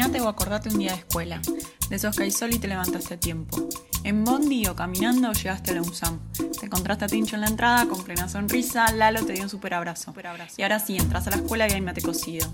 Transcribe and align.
O 0.00 0.28
acordate 0.28 0.70
un 0.70 0.78
día 0.78 0.92
de 0.92 0.98
escuela, 0.98 1.42
de 1.90 1.96
esos 1.96 2.16
que 2.16 2.22
hay 2.22 2.30
sol 2.30 2.54
y 2.54 2.58
te 2.58 2.66
levantaste 2.66 3.14
a 3.14 3.20
tiempo. 3.20 3.68
En 4.02 4.24
Bondi 4.24 4.66
o 4.66 4.74
caminando 4.74 5.30
llegaste 5.32 5.72
a 5.72 5.74
la 5.74 5.82
UNSAM. 5.82 6.18
Te 6.58 6.66
encontraste 6.66 7.04
a 7.04 7.08
Tincho 7.08 7.36
en 7.36 7.42
la 7.42 7.48
entrada 7.48 7.86
con 7.86 8.02
plena 8.02 8.26
sonrisa, 8.26 8.90
Lalo 8.92 9.24
te 9.26 9.34
dio 9.34 9.42
un 9.42 9.50
super 9.50 9.74
abrazo. 9.74 10.14
Y 10.56 10.62
ahora 10.62 10.78
sí, 10.78 10.96
entras 10.96 11.26
a 11.26 11.30
la 11.30 11.36
escuela 11.36 11.68
y 11.68 11.72
hay 11.72 11.82
mate 11.82 12.00
cocido. 12.00 12.48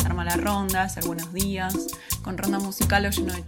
Se 0.00 0.06
arma 0.06 0.24
la 0.24 0.36
ronda, 0.36 0.84
hacer 0.84 1.04
buenos 1.04 1.30
días, 1.34 1.74
con 2.22 2.38
ronda 2.38 2.58
musical 2.58 3.04
o 3.04 3.10
lleno 3.10 3.34
de 3.34 3.44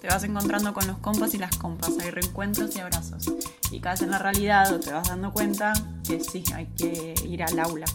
Te 0.00 0.08
vas 0.08 0.24
encontrando 0.24 0.72
con 0.72 0.86
los 0.86 0.98
compas 0.98 1.34
y 1.34 1.38
las 1.38 1.56
compas, 1.56 1.92
hay 2.00 2.10
reencuentros 2.10 2.76
y 2.76 2.80
abrazos. 2.80 3.32
Y 3.70 3.80
caes 3.80 4.02
en 4.02 4.10
la 4.10 4.18
realidad 4.18 4.72
o 4.72 4.80
te 4.80 4.92
vas 4.92 5.08
dando 5.08 5.32
cuenta 5.32 5.72
que 6.06 6.22
sí, 6.22 6.44
hay 6.54 6.66
que 6.76 7.14
ir 7.24 7.42
al 7.42 7.58
aula. 7.58 7.86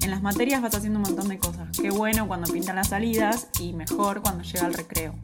En 0.00 0.10
las 0.10 0.22
materias 0.22 0.62
vas 0.62 0.74
haciendo 0.74 0.98
un 0.98 1.04
montón 1.04 1.28
de 1.28 1.38
cosas. 1.38 1.68
Qué 1.78 1.90
bueno 1.90 2.26
cuando 2.26 2.50
pintan 2.52 2.76
las 2.76 2.88
salidas 2.88 3.48
y 3.58 3.72
mejor 3.72 4.22
cuando 4.22 4.42
llega 4.42 4.66
el 4.66 4.74
recreo. 4.74 5.14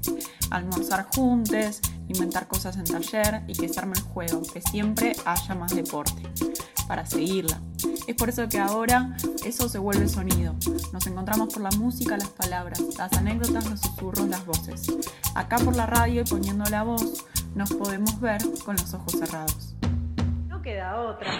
Almorzar 0.51 1.07
juntos, 1.15 1.81
inventar 2.09 2.47
cosas 2.47 2.77
en 2.77 2.85
taller 2.85 3.43
y 3.47 3.55
que 3.55 3.69
se 3.69 3.81
arme 3.81 3.95
el 3.97 4.03
juego, 4.03 4.43
que 4.43 4.61
siempre 4.61 5.17
haya 5.25 5.55
más 5.55 5.75
deporte 5.75 6.23
para 6.87 7.07
seguirla. 7.07 7.61
Es 8.07 8.15
por 8.17 8.29
eso 8.29 8.49
que 8.49 8.59
ahora 8.59 9.17
eso 9.45 9.69
se 9.69 9.79
vuelve 9.79 10.09
sonido. 10.09 10.55
Nos 10.93 11.07
encontramos 11.07 11.53
por 11.53 11.63
la 11.63 11.71
música, 11.71 12.17
las 12.17 12.29
palabras, 12.29 12.81
las 12.99 13.13
anécdotas, 13.13 13.69
los 13.69 13.81
susurros, 13.81 14.29
las 14.29 14.45
voces. 14.47 14.87
Acá 15.35 15.57
por 15.59 15.77
la 15.77 15.87
radio 15.87 16.23
y 16.23 16.25
poniendo 16.25 16.65
la 16.71 16.83
voz, 16.83 17.25
nos 17.55 17.73
podemos 17.73 18.21
ver 18.21 18.41
con 18.65 18.77
los 18.77 18.95
ojos 18.95 19.13
cerrados. 19.13 19.75
No 20.49 20.63
queda 20.63 21.01
otra. 21.01 21.31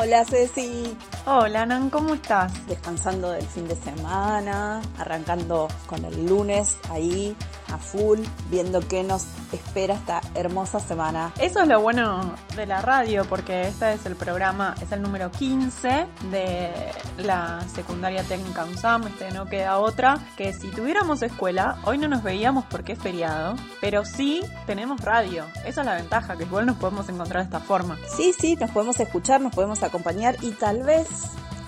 Hola 0.00 0.24
Ceci. 0.24 0.96
Hola 1.26 1.66
Nan, 1.66 1.90
¿cómo 1.90 2.14
estás? 2.14 2.52
Descansando 2.68 3.32
del 3.32 3.44
fin 3.44 3.66
de 3.66 3.74
semana, 3.74 4.80
arrancando 4.96 5.66
con 5.88 6.04
el 6.04 6.24
lunes 6.24 6.78
ahí 6.88 7.36
a 7.70 7.78
full, 7.78 8.20
viendo 8.50 8.80
qué 8.80 9.02
nos 9.02 9.26
espera 9.52 9.94
esta 9.94 10.20
hermosa 10.34 10.80
semana. 10.80 11.32
Eso 11.38 11.62
es 11.62 11.68
lo 11.68 11.80
bueno 11.80 12.34
de 12.56 12.66
la 12.66 12.82
radio, 12.82 13.24
porque 13.24 13.68
este 13.68 13.92
es 13.94 14.06
el 14.06 14.16
programa, 14.16 14.74
es 14.80 14.92
el 14.92 15.02
número 15.02 15.30
15 15.30 16.06
de 16.30 16.70
la 17.18 17.60
secundaria 17.74 18.22
técnica 18.24 18.64
UNSAM, 18.64 19.06
este 19.06 19.30
no 19.30 19.46
queda 19.46 19.78
otra, 19.78 20.18
que 20.36 20.52
si 20.52 20.68
tuviéramos 20.68 21.22
escuela, 21.22 21.78
hoy 21.84 21.98
no 21.98 22.08
nos 22.08 22.22
veíamos 22.22 22.64
porque 22.66 22.92
es 22.92 22.98
feriado, 22.98 23.56
pero 23.80 24.04
sí 24.04 24.42
tenemos 24.66 25.00
radio. 25.00 25.44
Esa 25.64 25.80
es 25.80 25.86
la 25.86 25.94
ventaja, 25.94 26.36
que 26.36 26.44
igual 26.44 26.66
nos 26.66 26.76
podemos 26.76 27.08
encontrar 27.08 27.42
de 27.42 27.46
esta 27.46 27.60
forma. 27.60 27.98
Sí, 28.16 28.32
sí, 28.38 28.56
nos 28.56 28.70
podemos 28.70 28.98
escuchar, 29.00 29.40
nos 29.40 29.54
podemos 29.54 29.82
acompañar 29.82 30.36
y 30.42 30.52
tal 30.52 30.82
vez 30.82 31.08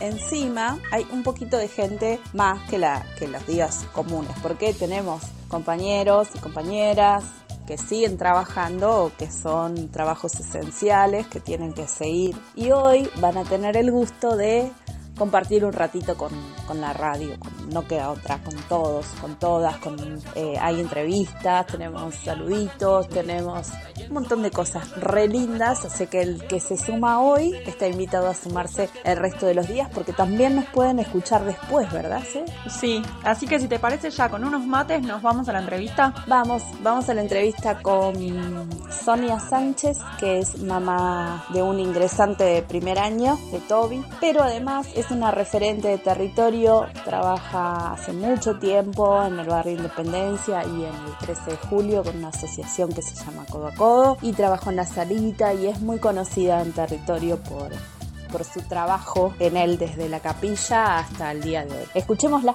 encima 0.01 0.79
hay 0.91 1.07
un 1.13 1.23
poquito 1.23 1.57
de 1.57 1.69
gente 1.69 2.21
más 2.33 2.69
que, 2.69 2.79
la, 2.79 3.05
que 3.19 3.29
los 3.29 3.47
días 3.47 3.85
comunes, 3.93 4.33
porque 4.43 4.73
tenemos 4.73 5.23
compañeros 5.51 6.29
y 6.35 6.39
compañeras 6.39 7.25
que 7.67 7.77
siguen 7.77 8.17
trabajando 8.17 9.05
o 9.05 9.13
que 9.17 9.31
son 9.31 9.91
trabajos 9.91 10.35
esenciales 10.41 11.27
que 11.27 11.41
tienen 11.41 11.75
que 11.75 11.87
seguir. 11.87 12.35
Y 12.57 12.71
hoy 12.71 13.11
van 13.21 13.37
a 13.37 13.45
tener 13.45 13.77
el 13.77 13.91
gusto 13.91 14.37
de 14.37 14.73
compartir 15.19 15.65
un 15.65 15.73
ratito 15.73 16.17
con, 16.17 16.31
la 16.75 16.93
radio, 16.93 17.37
no 17.73 17.87
queda 17.87 18.11
otra, 18.11 18.39
con 18.43 18.55
todos, 18.69 19.07
con 19.21 19.37
todas, 19.37 19.77
con, 19.79 19.97
eh, 20.35 20.57
hay 20.61 20.81
entrevistas, 20.81 21.67
tenemos 21.67 22.15
saluditos, 22.17 23.09
tenemos 23.09 23.69
un 24.07 24.15
montón 24.15 24.43
de 24.43 24.51
cosas 24.51 24.91
re 25.01 25.29
lindas, 25.29 25.85
así 25.85 26.07
que 26.07 26.23
el 26.23 26.47
que 26.47 26.61
se 26.61 26.77
suma 26.77 27.21
hoy 27.21 27.55
está 27.67 27.87
invitado 27.87 28.29
a 28.29 28.35
sumarse 28.35 28.91
el 29.05 29.17
resto 29.17 29.47
de 29.47 29.55
los 29.55 29.69
días 29.69 29.89
porque 29.95 30.13
también 30.13 30.57
nos 30.57 30.67
pueden 30.67 30.99
escuchar 30.99 31.45
después, 31.45 31.91
¿verdad? 31.93 32.23
Sí, 32.31 32.43
sí. 32.69 33.03
así 33.25 33.47
que 33.47 33.59
si 33.59 33.69
te 33.69 33.79
parece 33.79 34.11
ya 34.11 34.29
con 34.29 34.45
unos 34.45 34.67
mates 34.67 35.03
nos 35.03 35.23
vamos 35.23 35.49
a 35.49 35.53
la 35.53 35.61
entrevista. 35.61 36.13
Vamos, 36.27 36.63
vamos 36.83 37.09
a 37.09 37.15
la 37.15 37.23
entrevista 37.23 37.81
con 37.81 38.15
Sonia 38.91 39.39
Sánchez, 39.39 39.99
que 40.19 40.41
es 40.41 40.59
mamá 40.63 41.45
de 41.53 41.63
un 41.63 41.79
ingresante 41.79 42.45
de 42.45 42.63
primer 42.63 42.99
año, 42.99 43.39
de 43.53 43.59
Toby, 43.61 44.05
pero 44.21 44.43
además 44.43 44.89
es 44.95 45.11
una 45.11 45.31
referente 45.31 45.89
de 45.89 45.99
territorio, 45.99 46.60
trabaja 47.05 47.93
hace 47.93 48.13
mucho 48.13 48.59
tiempo 48.59 49.23
en 49.25 49.39
el 49.39 49.47
barrio 49.47 49.75
Independencia 49.77 50.65
y 50.65 50.85
en 50.85 50.95
el 50.95 51.19
13 51.21 51.51
de 51.51 51.57
julio 51.57 52.03
con 52.03 52.17
una 52.17 52.29
asociación 52.29 52.93
que 52.93 53.03
se 53.03 53.15
llama 53.15 53.47
Codo 53.51 53.69
a 53.69 53.75
Codo 53.75 54.19
y 54.23 54.33
trabajó 54.33 54.71
en 54.71 54.77
la 54.77 54.87
salita 54.87 55.55
y 55.55 55.67
es 55.67 55.81
muy 55.81 55.99
conocida 55.99 56.61
en 56.63 56.73
territorio 56.73 57.39
por, 57.39 57.71
por 58.31 58.45
su 58.45 58.61
trabajo 58.63 59.35
en 59.39 59.57
él 59.57 59.79
desde 59.79 60.09
la 60.09 60.21
capilla 60.21 60.99
hasta 60.99 61.33
el 61.33 61.43
día 61.43 61.65
de 61.65 61.73
hoy. 61.73 61.87
Escuchémosla. 61.95 62.55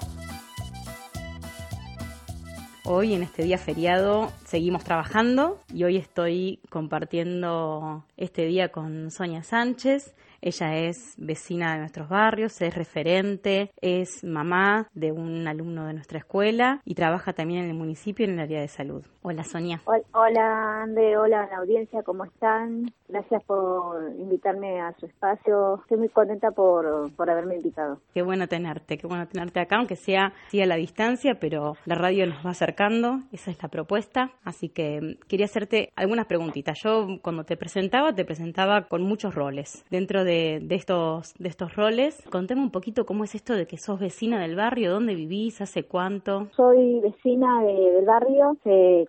Hoy 2.87 3.15
en 3.15 3.23
este 3.23 3.41
día 3.41 3.57
feriado 3.57 4.31
seguimos 4.45 4.83
trabajando 4.83 5.59
y 5.73 5.85
hoy 5.85 5.97
estoy 5.97 6.59
compartiendo 6.69 8.05
este 8.15 8.45
día 8.45 8.71
con 8.71 9.09
Sonia 9.09 9.41
Sánchez. 9.41 10.13
Ella 10.45 10.75
es 10.75 11.15
vecina 11.17 11.73
de 11.73 11.79
nuestros 11.79 12.07
barrios, 12.07 12.61
es 12.61 12.75
referente, 12.75 13.71
es 13.81 14.23
mamá 14.23 14.87
de 14.93 15.11
un 15.11 15.47
alumno 15.47 15.87
de 15.87 15.93
nuestra 15.93 16.19
escuela 16.19 16.81
y 16.85 16.93
trabaja 16.93 17.33
también 17.33 17.63
en 17.63 17.71
el 17.71 17.75
municipio 17.75 18.27
en 18.27 18.33
el 18.33 18.39
área 18.41 18.61
de 18.61 18.67
salud. 18.67 19.03
Hola 19.23 19.43
Sonia. 19.43 19.81
Hola 19.85 20.83
Ande, 20.83 21.17
hola 21.17 21.47
la 21.49 21.57
audiencia, 21.57 22.03
¿cómo 22.03 22.25
están? 22.25 22.93
Gracias 23.07 23.43
por 23.43 24.11
invitarme 24.17 24.81
a 24.81 24.93
su 24.99 25.05
espacio. 25.05 25.79
Estoy 25.81 25.97
muy 25.97 26.09
contenta 26.09 26.51
por, 26.51 27.11
por 27.15 27.29
haberme 27.29 27.55
invitado. 27.55 27.99
Qué 28.13 28.23
bueno 28.23 28.47
tenerte, 28.47 28.97
qué 28.97 29.05
bueno 29.05 29.27
tenerte 29.27 29.59
acá, 29.59 29.77
aunque 29.77 29.95
sea 29.95 30.33
sí 30.47 30.61
a 30.61 30.65
la 30.65 30.75
distancia, 30.75 31.37
pero 31.39 31.75
la 31.85 31.95
radio 31.95 32.25
nos 32.25 32.43
va 32.45 32.51
acercando, 32.51 33.19
esa 33.31 33.51
es 33.51 33.61
la 33.61 33.69
propuesta. 33.69 34.31
Así 34.43 34.69
que 34.69 35.01
mm, 35.01 35.27
quería 35.27 35.45
hacerte 35.45 35.91
algunas 35.95 36.25
preguntitas. 36.25 36.79
Yo 36.83 37.07
cuando 37.21 37.43
te 37.43 37.57
presentaba, 37.57 38.13
te 38.13 38.25
presentaba 38.25 38.87
con 38.87 39.03
muchos 39.03 39.35
roles. 39.35 39.85
Dentro 39.91 40.23
de, 40.23 40.65
estos, 40.71 41.35
de 41.37 41.49
estos 41.49 41.75
roles, 41.75 42.23
contame 42.31 42.61
un 42.61 42.71
poquito 42.71 43.05
cómo 43.05 43.23
es 43.23 43.35
esto 43.35 43.53
de 43.53 43.67
que 43.67 43.77
sos 43.77 43.99
vecina 43.99 44.39
del 44.39 44.55
barrio, 44.55 44.91
dónde 44.91 45.13
vivís, 45.13 45.61
hace 45.61 45.83
cuánto. 45.83 46.47
Soy 46.55 46.99
vecina 47.01 47.61
del 47.61 48.05
barrio, 48.05 48.57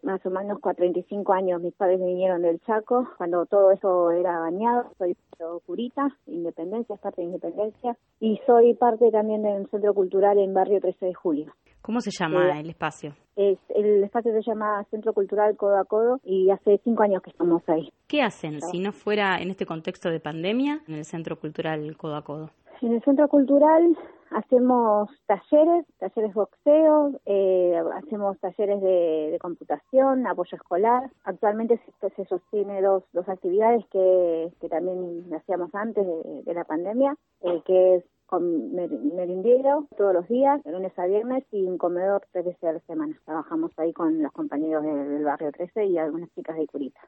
más 0.03 0.25
o 0.25 0.31
menos 0.31 0.59
45 0.61 1.33
años 1.33 1.63
mis 1.63 1.75
padres 1.75 1.99
vinieron 1.99 2.43
del 2.43 2.61
Chaco, 2.61 3.09
cuando 3.17 3.47
todo 3.47 3.73
eso 3.87 4.11
era 4.11 4.41
bañado, 4.41 4.91
soy 4.99 5.17
curita, 5.65 6.09
Independencia, 6.27 6.95
es 6.95 7.01
parte 7.01 7.21
de 7.21 7.29
Independencia, 7.29 7.97
y 8.21 8.41
soy 8.47 8.75
parte 8.75 9.11
también 9.11 9.43
del 9.43 9.69
Centro 9.69 9.95
Cultural 9.95 10.39
en 10.39 10.55
Barrio 10.55 10.81
13 10.81 11.07
de 11.07 11.15
Julio. 11.15 11.53
¿Cómo 11.83 12.01
se 12.01 12.11
llama 12.11 12.59
el 12.59 12.69
espacio? 12.71 13.15
Es, 13.37 13.59
el 13.69 14.03
espacio 14.03 14.33
se 14.33 14.43
llama 14.43 14.85
Centro 14.91 15.13
Cultural 15.13 15.57
Codo 15.57 15.79
a 15.79 15.85
Codo 15.85 16.19
y 16.25 16.51
hace 16.51 16.81
cinco 16.83 17.05
años 17.05 17.23
que 17.23 17.31
estamos 17.31 17.63
ahí. 17.69 17.93
¿Qué 18.09 18.23
hacen 18.23 18.61
si 18.61 18.81
no 18.81 18.91
fuera 18.93 19.39
en 19.39 19.51
este 19.51 19.67
contexto 19.67 20.11
de 20.11 20.19
pandemia 20.19 20.81
en 20.89 20.95
el 20.95 21.05
Centro 21.05 21.39
Cultural 21.39 21.97
Codo 21.97 22.17
a 22.17 22.23
Codo? 22.23 22.51
En 22.83 22.95
el 22.95 23.03
Centro 23.05 23.29
Cultural 23.29 23.97
hacemos 24.31 25.11
talleres, 25.27 25.87
talleres 25.99 26.35
boxeo, 26.35 27.21
eh, 27.27 27.81
hacemos 27.95 28.39
talleres 28.41 28.81
de, 28.81 29.39
computación, 29.41 30.27
apoyo 30.27 30.57
escolar. 30.57 31.11
Actualmente 31.25 31.81
se, 32.01 32.25
sostiene 32.27 32.83
dos, 32.83 33.05
dos 33.13 33.29
actividades 33.29 33.85
que, 33.93 34.53
que 34.61 34.69
también 34.69 35.33
hacíamos 35.35 35.75
antes 35.75 36.07
de, 36.45 36.55
la 36.55 36.65
pandemia, 36.65 37.17
eh, 37.43 37.63
que 37.67 37.97
es 37.97 38.05
con 38.27 38.75
merindero 38.75 39.87
todos 39.97 40.13
los 40.13 40.29
días, 40.29 40.63
de 40.65 40.73
lunes 40.73 40.99
a 40.99 41.07
viernes, 41.07 41.45
y 41.53 41.63
un 41.63 41.79
comedor 41.79 42.27
tres 42.33 42.47
veces 42.47 42.65
a 42.65 42.73
la 42.73 42.81
semana. 42.81 43.17
Trabajamos 43.25 43.71
ahí 43.77 43.93
con 43.93 44.23
los 44.23 44.33
compañeros 44.33 44.83
del, 44.83 45.25
barrio 45.25 45.53
13 45.53 45.87
y 45.87 45.99
algunas 45.99 46.29
chicas 46.35 46.57
de 46.57 46.67
Curita. 46.67 47.01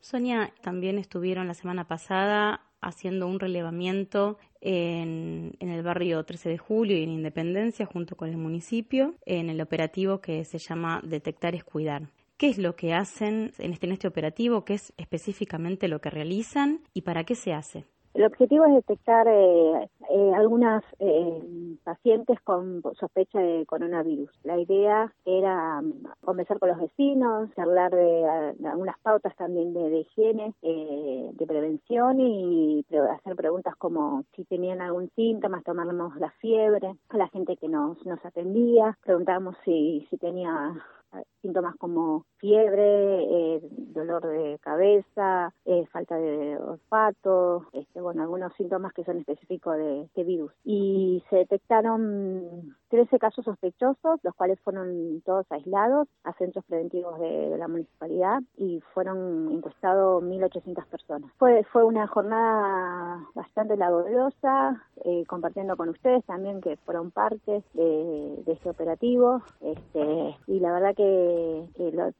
Sonia, 0.00 0.50
también 0.62 0.98
estuvieron 0.98 1.48
la 1.48 1.54
semana 1.54 1.86
pasada 1.86 2.62
haciendo 2.80 3.26
un 3.26 3.40
relevamiento 3.40 4.38
en, 4.60 5.52
en, 5.60 5.68
el 5.68 5.82
barrio 5.82 6.24
13 6.24 6.48
de 6.48 6.58
Julio 6.58 6.96
y 6.98 7.02
en 7.02 7.10
Independencia 7.10 7.86
junto 7.86 8.16
con 8.16 8.28
el 8.28 8.36
municipio 8.36 9.14
en 9.24 9.50
el 9.50 9.60
operativo 9.60 10.20
que 10.20 10.44
se 10.44 10.58
llama 10.58 11.00
Detectar 11.04 11.54
es 11.54 11.64
Cuidar. 11.64 12.10
¿Qué 12.36 12.48
es 12.48 12.58
lo 12.58 12.76
que 12.76 12.94
hacen 12.94 13.52
en 13.58 13.72
este, 13.72 13.86
en 13.86 13.92
este 13.92 14.06
operativo? 14.06 14.64
¿Qué 14.64 14.74
es 14.74 14.92
específicamente 14.96 15.88
lo 15.88 16.00
que 16.00 16.10
realizan 16.10 16.80
y 16.94 17.02
para 17.02 17.24
qué 17.24 17.34
se 17.34 17.52
hace? 17.52 17.84
El 18.14 18.24
objetivo 18.24 18.64
es 18.64 18.74
detectar 18.74 19.28
eh, 19.28 19.88
eh, 20.10 20.32
algunas 20.34 20.82
eh, 20.98 21.42
pacientes 21.84 22.40
con 22.40 22.82
sospecha 22.98 23.38
de 23.38 23.64
coronavirus. 23.66 24.30
La 24.44 24.58
idea 24.58 25.12
era 25.24 25.80
mm, 25.80 26.04
conversar 26.24 26.58
con 26.58 26.70
los 26.70 26.78
vecinos, 26.78 27.50
hablar 27.56 27.92
de, 27.92 28.54
algunas 28.66 28.98
pautas 29.00 29.36
también 29.36 29.72
de, 29.72 29.98
higiene, 30.00 30.54
de 30.62 31.46
prevención 31.46 32.20
y 32.20 32.84
hacer 33.12 33.36
preguntas 33.36 33.76
como 33.76 34.24
si 34.34 34.44
tenían 34.44 34.80
algún 34.80 35.10
síntoma, 35.14 35.62
tomarnos 35.62 36.16
la 36.16 36.30
fiebre 36.40 36.94
a 37.10 37.16
la 37.16 37.28
gente 37.28 37.56
que 37.56 37.68
nos, 37.68 38.04
nos 38.04 38.24
atendía, 38.24 38.96
preguntábamos 39.04 39.56
si, 39.64 40.06
si 40.10 40.16
tenía 40.16 40.74
síntomas 41.40 41.76
como 41.76 42.24
fiebre, 42.38 43.56
eh, 43.56 43.60
dolor 43.70 44.26
de 44.26 44.58
cabeza, 44.60 45.52
eh, 45.64 45.86
falta 45.92 46.16
de 46.16 46.56
olfato, 46.56 47.66
este, 47.72 48.00
bueno, 48.00 48.22
algunos 48.22 48.52
síntomas 48.54 48.92
que 48.92 49.04
son 49.04 49.18
específicos 49.18 49.76
de 49.76 50.02
este 50.02 50.24
virus. 50.24 50.52
Y 50.64 51.22
se 51.30 51.36
detectaron 51.36 52.76
13 52.88 53.18
casos 53.18 53.44
sospechosos, 53.44 54.20
los 54.22 54.34
cuales 54.34 54.58
fueron 54.60 55.22
todos 55.24 55.46
aislados 55.50 56.08
a 56.24 56.32
centros 56.34 56.64
preventivos 56.66 57.18
de, 57.18 57.56
la 57.58 57.68
municipalidad 57.68 58.40
y 58.56 58.80
fueron 58.94 59.50
encuestados 59.50 60.22
1.800 60.22 60.86
personas. 60.86 61.32
Fue, 61.38 61.64
fue 61.72 61.84
una 61.84 62.06
jornada 62.06 63.26
bastante 63.34 63.76
laboriosa, 63.76 64.80
eh, 65.10 65.24
compartiendo 65.26 65.74
con 65.74 65.88
ustedes 65.88 66.22
también 66.26 66.60
que 66.60 66.76
fueron 66.84 67.10
parte 67.10 67.62
de, 67.72 68.42
este 68.46 68.68
operativo 68.68 69.42
este, 69.62 70.36
y 70.46 70.60
la 70.60 70.70
verdad 70.70 70.94
que, 70.94 71.64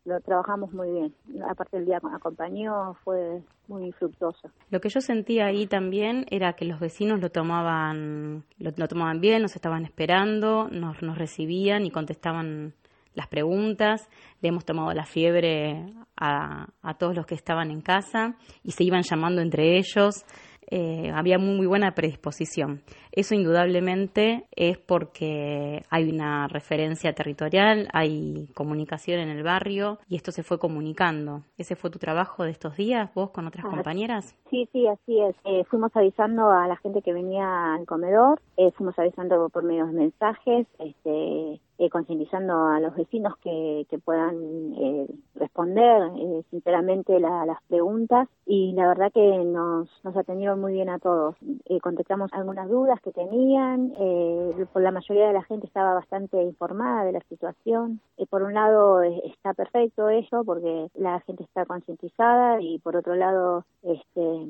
lo, 0.06 0.20
trabajamos 0.20 0.72
muy 0.72 0.90
bien. 0.90 1.14
Aparte 1.46 1.76
el 1.76 1.84
día 1.84 1.98
acompañó, 1.98 2.94
fue 3.04 3.42
muy 3.66 3.92
fructuoso. 3.92 4.48
Lo 4.70 4.80
que 4.80 4.88
yo 4.88 5.02
sentía 5.02 5.46
ahí 5.46 5.66
también 5.66 6.24
era 6.30 6.54
que 6.54 6.64
los 6.64 6.80
vecinos 6.80 7.20
lo 7.20 7.28
tomaban, 7.28 8.44
lo, 8.56 8.72
tomaban 8.72 9.20
bien, 9.20 9.42
nos 9.42 9.54
estaban 9.54 9.84
esperando, 9.84 10.68
nos, 10.70 10.98
recibían 11.18 11.84
y 11.84 11.90
contestaban 11.90 12.72
las 13.12 13.28
preguntas, 13.28 14.08
le 14.40 14.48
hemos 14.48 14.64
tomado 14.64 14.94
la 14.94 15.04
fiebre 15.04 15.92
a, 16.16 16.68
todos 16.98 17.14
los 17.14 17.26
que 17.26 17.34
estaban 17.34 17.70
en 17.70 17.82
casa 17.82 18.36
y 18.62 18.70
se 18.70 18.84
iban 18.84 19.02
llamando 19.02 19.42
entre 19.42 19.76
ellos. 19.76 20.24
Eh, 20.70 21.10
había 21.14 21.38
muy, 21.38 21.66
buena 21.66 21.92
predisposición. 21.94 22.82
Eso 23.12 23.34
indudablemente 23.34 24.46
es 24.54 24.78
porque 24.78 25.82
hay 25.90 26.10
una 26.10 26.46
referencia 26.48 27.14
territorial, 27.14 27.88
hay 27.92 28.48
comunicación 28.54 29.20
en 29.20 29.30
el 29.30 29.42
barrio 29.42 29.98
y 30.08 30.16
esto 30.16 30.30
se 30.30 30.42
fue 30.42 30.58
comunicando. 30.58 31.42
¿Ese 31.56 31.74
fue 31.74 31.90
tu 31.90 31.98
trabajo 31.98 32.44
de 32.44 32.50
estos 32.50 32.76
días, 32.76 33.12
vos 33.14 33.30
con 33.30 33.46
otras 33.46 33.64
compañeras? 33.64 34.36
Sí, 34.50 34.68
sí, 34.72 34.86
así 34.86 35.20
es. 35.20 35.34
Eh, 35.44 35.64
fuimos 35.70 35.94
avisando 35.96 36.50
a 36.50 36.66
la 36.66 36.76
gente 36.76 37.00
que 37.02 37.12
venía 37.12 37.74
al 37.74 37.86
comedor, 37.86 38.40
eh, 38.56 38.70
fuimos 38.72 38.98
avisando 38.98 39.48
por 39.48 39.64
medio 39.64 39.86
de 39.86 39.92
mensajes, 39.92 40.66
este, 40.78 41.60
eh, 41.78 41.90
concientizando 41.90 42.66
a 42.66 42.80
los 42.80 42.94
vecinos 42.96 43.36
que, 43.38 43.86
que 43.88 43.98
puedan 43.98 44.74
eh, 44.74 45.06
responder 45.36 46.10
eh, 46.16 46.42
sinceramente 46.50 47.20
las 47.20 47.62
preguntas 47.68 48.28
y 48.46 48.72
la 48.72 48.88
verdad 48.88 49.12
que 49.12 49.44
nos, 49.44 49.88
nos 50.02 50.16
atendieron 50.16 50.60
muy 50.60 50.72
bien 50.72 50.88
a 50.88 50.98
todos. 50.98 51.36
Eh, 51.66 51.78
contestamos 51.80 52.32
algunas 52.32 52.68
dudas 52.68 53.00
que 53.00 53.12
tenían, 53.12 53.92
por 54.72 54.82
la 54.82 54.90
mayoría 54.90 55.28
de 55.28 55.34
la 55.34 55.44
gente 55.44 55.66
estaba 55.66 55.94
bastante 55.94 56.42
informada 56.42 57.04
de 57.04 57.12
la 57.12 57.20
situación. 57.28 58.00
por 58.28 58.42
un 58.42 58.54
lado 58.54 59.02
está 59.02 59.54
perfecto 59.54 60.08
eso 60.08 60.44
porque 60.44 60.88
la 60.94 61.20
gente 61.20 61.44
está 61.44 61.64
concientizada 61.64 62.60
y 62.60 62.78
por 62.80 62.96
otro 62.96 63.14
lado 63.14 63.64
este, 63.82 64.46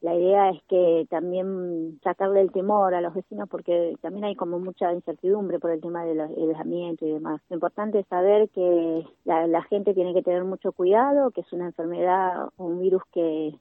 la 0.00 0.14
idea 0.14 0.50
es 0.50 0.62
que 0.68 1.06
también 1.10 2.00
sacarle 2.02 2.40
el 2.40 2.52
temor 2.52 2.94
a 2.94 3.00
los 3.00 3.14
vecinos 3.14 3.48
porque 3.48 3.96
también 4.00 4.24
hay 4.24 4.34
como 4.34 4.58
mucha 4.58 4.92
incertidumbre 4.92 5.58
por 5.58 5.70
el 5.70 5.80
tema 5.80 6.04
de 6.04 6.14
los 6.14 6.53
y 6.64 7.12
demás. 7.12 7.40
Lo 7.48 7.54
importante 7.54 8.00
es 8.00 8.06
saber 8.06 8.48
que 8.50 9.06
la, 9.24 9.62
gente 9.62 9.94
tiene 9.94 10.14
que 10.14 10.22
tener 10.22 10.44
mucho 10.44 10.72
cuidado, 10.72 11.30
que 11.30 11.40
es 11.40 11.52
una 11.52 11.66
enfermedad 11.66 12.48
un 12.56 12.80
virus 12.80 13.02
que, 13.12 13.54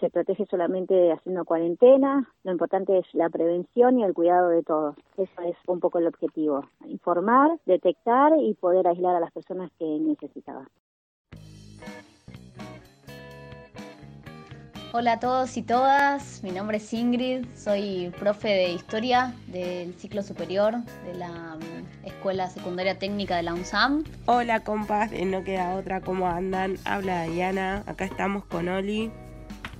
se 0.00 0.10
protege 0.10 0.46
solamente 0.46 1.12
haciendo 1.12 1.44
cuarentena. 1.44 2.28
Lo 2.44 2.52
importante 2.52 2.98
es 2.98 3.06
la 3.12 3.28
prevención 3.28 3.98
y 3.98 4.04
el 4.04 4.14
cuidado 4.14 4.48
de 4.48 4.62
todos. 4.62 4.96
Eso 5.16 5.42
es 5.42 5.56
un 5.66 5.80
poco 5.80 5.98
el 5.98 6.06
objetivo. 6.06 6.64
Informar, 6.86 7.58
detectar 7.66 8.32
y 8.40 8.54
poder 8.54 8.86
aislar 8.88 9.16
a 9.16 9.20
las 9.20 9.32
personas 9.32 9.70
que 9.78 9.84
necesitaban. 9.84 10.68
Hola 14.94 15.14
a 15.14 15.20
todos 15.20 15.56
y 15.56 15.62
todas, 15.62 16.42
mi 16.42 16.50
nombre 16.50 16.76
es 16.76 16.92
Ingrid, 16.92 17.46
soy 17.56 18.12
profe 18.18 18.48
de 18.48 18.72
historia 18.72 19.34
del 19.46 19.94
ciclo 19.94 20.22
superior 20.22 20.74
de 21.06 21.14
la 21.14 21.30
mm, 21.30 22.06
Escuela 22.06 22.50
Secundaria 22.50 22.98
Técnica 22.98 23.36
de 23.36 23.42
la 23.42 23.54
UNSAM. 23.54 24.04
Hola 24.26 24.60
compas, 24.60 25.10
No 25.12 25.42
Queda 25.44 25.76
Otra, 25.76 26.02
¿cómo 26.02 26.26
andan? 26.28 26.76
Habla 26.84 27.22
Diana, 27.22 27.84
acá 27.86 28.04
estamos 28.04 28.44
con 28.44 28.68
Oli. 28.68 29.10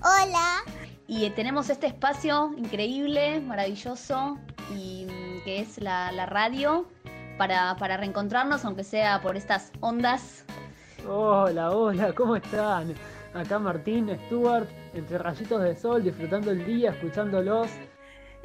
Hola. 0.00 0.62
Y 1.06 1.29
tenemos 1.29 1.69
este 1.69 1.88
espacio 1.88 2.55
increíble, 2.56 3.38
maravilloso, 3.43 4.38
y 4.75 5.05
mm, 5.05 5.44
que 5.44 5.61
es 5.61 5.79
la, 5.79 6.25
radio, 6.25 6.88
para, 7.37 7.76
para 7.76 7.99
reencontrarnos, 7.99 8.65
aunque 8.65 8.82
sea 8.82 9.20
por 9.20 9.37
estas 9.37 9.73
ondas. 9.81 10.47
Hola, 11.06 11.70
hola, 11.70 12.15
¿cómo 12.15 12.37
están? 12.37 12.94
Acá 13.34 13.58
Martín, 13.58 14.11
Stuart, 14.26 14.69
entre 14.93 15.17
rayitos 15.17 15.62
de 15.62 15.75
sol, 15.75 16.05
disfrutando 16.05 16.50
el 16.50 16.67
día, 16.67 16.90
escuchándolos. 16.90 17.69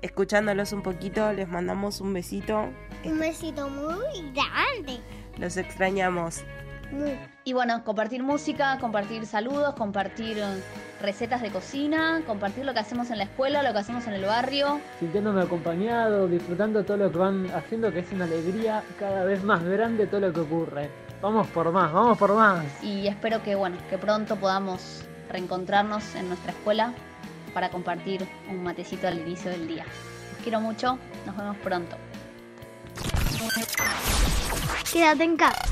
Escuchándolos 0.02 0.72
un 0.72 0.82
poquito, 0.82 1.34
les 1.34 1.48
mandamos 1.48 2.00
un 2.00 2.14
besito. 2.14 2.70
Un 3.04 3.20
besito 3.20 3.68
muy 3.68 4.32
grande. 4.32 5.00
Los 5.38 5.58
extrañamos. 5.58 6.44
Y 7.44 7.52
bueno, 7.52 7.84
compartir 7.84 8.24
música, 8.24 8.78
compartir 8.80 9.26
saludos, 9.26 9.76
compartir 9.76 10.38
recetas 11.02 11.42
de 11.42 11.50
cocina, 11.50 12.22
compartir 12.26 12.64
lo 12.64 12.74
que 12.74 12.80
hacemos 12.80 13.12
en 13.12 13.18
la 13.18 13.26
escuela, 13.26 13.62
lo 13.62 13.74
que 13.74 13.80
hacemos 13.80 14.08
en 14.08 14.14
el 14.14 14.24
barrio. 14.24 14.80
Sintiéndome 15.00 15.42
acompañado, 15.42 16.28
disfrutando 16.28 16.86
todo 16.86 16.96
lo 16.96 17.12
que 17.12 17.18
van 17.18 17.52
haciendo, 17.52 17.92
que 17.92 18.00
es 18.00 18.12
una 18.14 18.24
alegría 18.24 18.84
cada 18.98 19.26
vez 19.26 19.44
más 19.44 19.64
grande 19.66 20.08
todo 20.08 20.22
lo 20.22 20.32
que 20.32 20.40
ocurre. 20.40 20.90
Vamos 21.22 21.48
por 21.48 21.72
más, 21.72 21.92
vamos 21.92 22.18
por 22.18 22.36
más. 22.36 22.64
Y 22.84 23.08
espero 23.08 23.42
que 23.42 23.56
bueno, 23.56 23.78
que 23.90 23.98
pronto 23.98 24.36
podamos 24.36 25.04
reencontrarnos 25.30 26.14
en 26.16 26.28
nuestra 26.28 26.52
escuela 26.52 26.94
para 27.56 27.70
compartir 27.70 28.28
un 28.50 28.64
matecito 28.64 29.08
al 29.08 29.18
inicio 29.20 29.50
del 29.50 29.68
día. 29.68 29.84
Los 30.34 30.44
quiero 30.44 30.62
mucho, 30.62 31.00
nos 31.26 31.36
vemos 31.36 31.58
pronto. 31.58 31.96
Quédate 34.94 35.24
en 35.24 35.38
casa. 35.38 35.66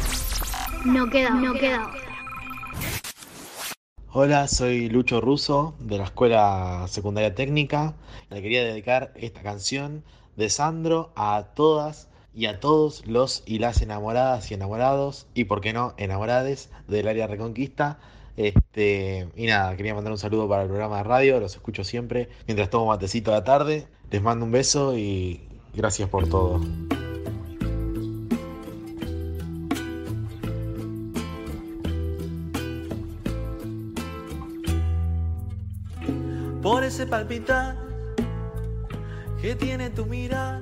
No 0.84 1.10
queda, 1.10 1.30
no 1.30 1.54
queda. 1.54 1.92
Hola, 4.12 4.48
soy 4.48 4.90
Lucho 4.90 5.22
Russo 5.22 5.76
de 5.80 6.00
la 6.00 6.06
Escuela 6.06 6.86
Secundaria 6.88 7.36
Técnica. 7.36 7.94
Le 8.32 8.42
quería 8.42 8.64
dedicar 8.64 9.12
esta 9.16 9.44
canción 9.44 10.04
de 10.38 10.50
Sandro 10.50 11.12
a 11.16 11.50
todas 11.54 12.10
y 12.36 12.48
a 12.48 12.60
todos 12.60 13.08
los 13.08 13.44
y 13.46 13.60
las 13.60 13.82
enamoradas 13.82 14.52
y 14.52 14.56
enamorados 14.56 15.26
y, 15.34 15.46
por 15.46 15.62
qué 15.62 15.72
no, 15.72 15.94
enamorades 15.98 16.70
del 16.88 17.08
área 17.08 17.28
Reconquista. 17.28 17.98
Este, 18.36 19.30
y 19.38 19.46
nada, 19.48 19.78
quería 19.78 19.96
mandar 19.96 20.12
un 20.12 20.18
saludo 20.18 20.50
para 20.50 20.64
el 20.64 20.68
programa 20.68 20.98
de 20.98 21.04
radio, 21.04 21.40
los 21.40 21.56
escucho 21.56 21.86
siempre 21.86 22.28
mientras 22.46 22.70
tomo 22.70 22.88
matecito 22.88 23.32
de 23.32 23.38
la 23.38 23.44
tarde. 23.46 23.88
Les 24.12 24.22
mando 24.22 24.46
un 24.46 24.52
beso 24.52 24.98
y 24.98 25.48
gracias 25.74 26.10
por 26.10 26.28
todo. 26.28 26.60
Por 36.62 36.84
ese 36.84 37.06
palpitar 37.06 37.78
que 39.40 39.56
tiene 39.56 39.92
tu 39.92 40.06
mirada 40.08 40.62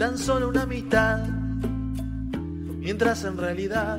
tan 0.00 0.16
solo 0.16 0.48
una 0.48 0.64
mitad, 0.64 1.18
mientras 2.78 3.22
en 3.24 3.36
realidad 3.36 3.98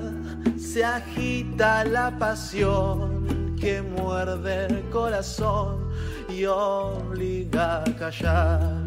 se 0.57 0.83
agita 0.83 1.85
la 1.85 2.17
pasión 2.17 3.55
que 3.55 3.83
muerde 3.83 4.65
el 4.65 4.81
corazón 4.89 5.91
y 6.27 6.45
obliga 6.45 7.83
a 7.83 7.95
callar. 7.99 8.81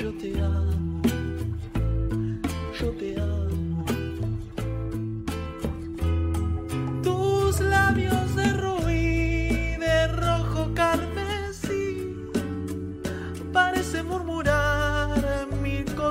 Yo 0.00 0.12
te 0.14 0.32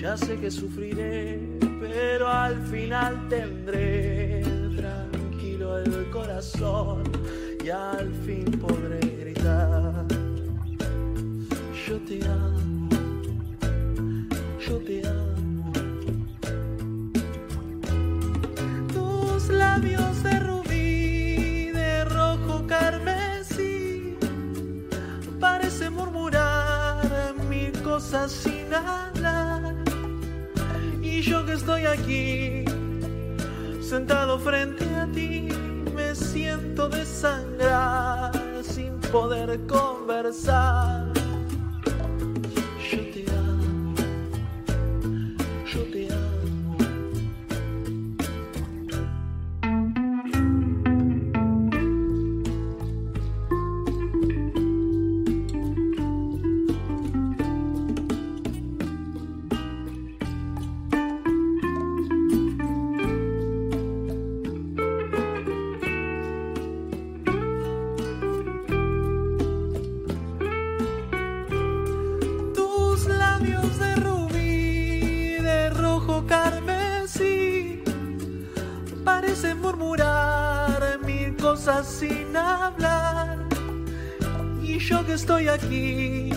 ya 0.00 0.16
sé 0.16 0.38
que 0.38 0.50
sufriré, 0.50 1.38
pero 1.78 2.26
al 2.26 2.58
final 2.68 3.28
tendré 3.28 4.42
tranquilo 4.74 5.78
el 5.78 6.08
corazón 6.10 7.02
y 7.62 7.68
al 7.68 8.10
fin 8.24 8.46
podré 8.58 9.00
gritar. 9.00 10.06
Yo 11.86 11.98
te 12.08 12.24
amo, 12.24 12.88
yo 14.58 14.78
te 14.78 15.06
amo. 15.06 15.72
Tus 18.94 19.48
labios 19.50 20.22
de 20.22 20.40
rubí, 20.40 21.72
de 21.72 22.04
rojo 22.06 22.66
carmesí, 22.66 24.16
parece 25.38 25.90
murmurar 25.90 27.34
mil 27.50 27.72
cosas 27.82 28.32
sin 28.32 28.72
hablar. 28.72 29.09
Y 31.20 31.22
yo 31.22 31.44
que 31.44 31.52
estoy 31.52 31.84
aquí, 31.84 32.64
sentado 33.82 34.38
frente 34.38 34.86
a 34.94 35.06
ti, 35.12 35.48
me 35.94 36.14
siento 36.14 36.88
desangrar 36.88 38.32
sin 38.62 38.98
poder 39.12 39.60
conversar. 39.66 41.19
Estoy 85.20 85.48
aquí, 85.48 86.30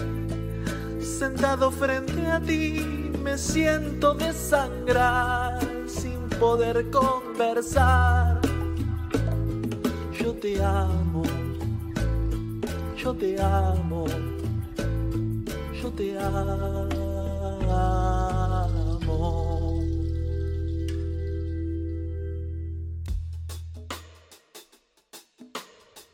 sentado 0.99 1.71
frente 1.71 2.27
a 2.27 2.39
ti, 2.41 3.11
me 3.23 3.37
siento 3.37 4.13
desangrar 4.13 5.57
sin 5.87 6.19
poder 6.37 6.89
conversar. 6.91 8.41
Yo 10.19 10.33
te 10.33 10.61
amo, 10.61 11.23
yo 12.97 13.13
te 13.13 13.41
amo 13.41 14.05
yo 15.83 15.89
te 15.91 16.17
amo. 16.17 16.92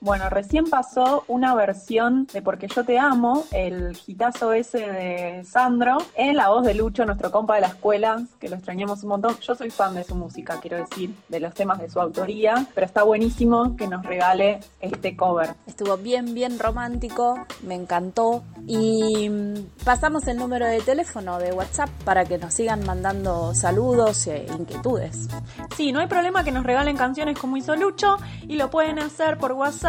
Bueno, 0.02 0.30
recién 0.30 0.70
pasó 0.70 1.26
una 1.28 1.54
versión 1.56 2.26
de 2.32 2.42
Porque 2.42 2.68
yo 2.68 2.86
te 2.86 2.98
amo, 2.98 3.44
el 3.52 3.98
hitazo 4.08 4.54
ese 4.54 4.80
de 4.80 5.44
Sandro, 5.44 5.98
en 6.16 6.38
la 6.38 6.48
voz 6.48 6.66
de 6.66 6.74
Lucho, 6.74 7.06
nuestro 7.06 7.32
compa 7.32 7.56
de 7.56 7.62
la 7.62 7.68
escuela, 7.68 8.24
que 8.40 8.48
lo 8.48 8.56
extrañamos 8.56 9.04
un 9.04 9.10
montón. 9.10 9.38
Yo 9.42 9.56
soy 9.56 9.70
fan 9.70 9.96
de 9.96 10.06
su 10.06 10.16
música, 10.16 10.58
quiero 10.62 10.78
decir, 10.78 11.14
de 11.28 11.42
los 11.42 11.54
temas 11.54 11.80
de 11.80 11.90
su 11.90 12.00
autoría, 12.00 12.66
pero 12.74 12.86
está 12.86 13.04
buenísimo 13.04 13.76
que 13.76 13.88
nos 13.88 14.06
regale 14.06 14.62
este 14.80 15.18
cover. 15.18 15.50
Estuvo 15.68 15.98
bien, 15.98 16.34
bien 16.34 16.60
romántico, 16.60 17.38
me 17.64 17.76
encantó. 17.76 18.44
Y 18.68 19.30
mm, 19.30 19.84
pasamos 19.84 20.26
el 20.28 20.38
número 20.38 20.66
de 20.66 20.80
teléfono 20.80 21.40
de 21.40 21.52
WhatsApp 21.52 21.90
para 22.06 22.24
que 22.24 22.38
nos 22.38 22.54
sigan 22.54 22.86
mandando 22.86 23.54
saludos 23.54 24.28
e 24.28 24.46
inquietudes. 24.58 25.28
Sí, 25.76 25.92
no 25.92 26.00
hay 26.00 26.08
problema 26.08 26.46
que 26.46 26.54
nos 26.54 26.64
regalen 26.64 26.96
canciones 26.96 27.38
como 27.38 27.58
hizo 27.58 27.76
Lucho 27.76 28.16
y 28.48 28.56
lo 28.56 28.70
pueden 28.70 29.00
hacer 29.00 29.38
por 29.38 29.52
WhatsApp 29.52 29.89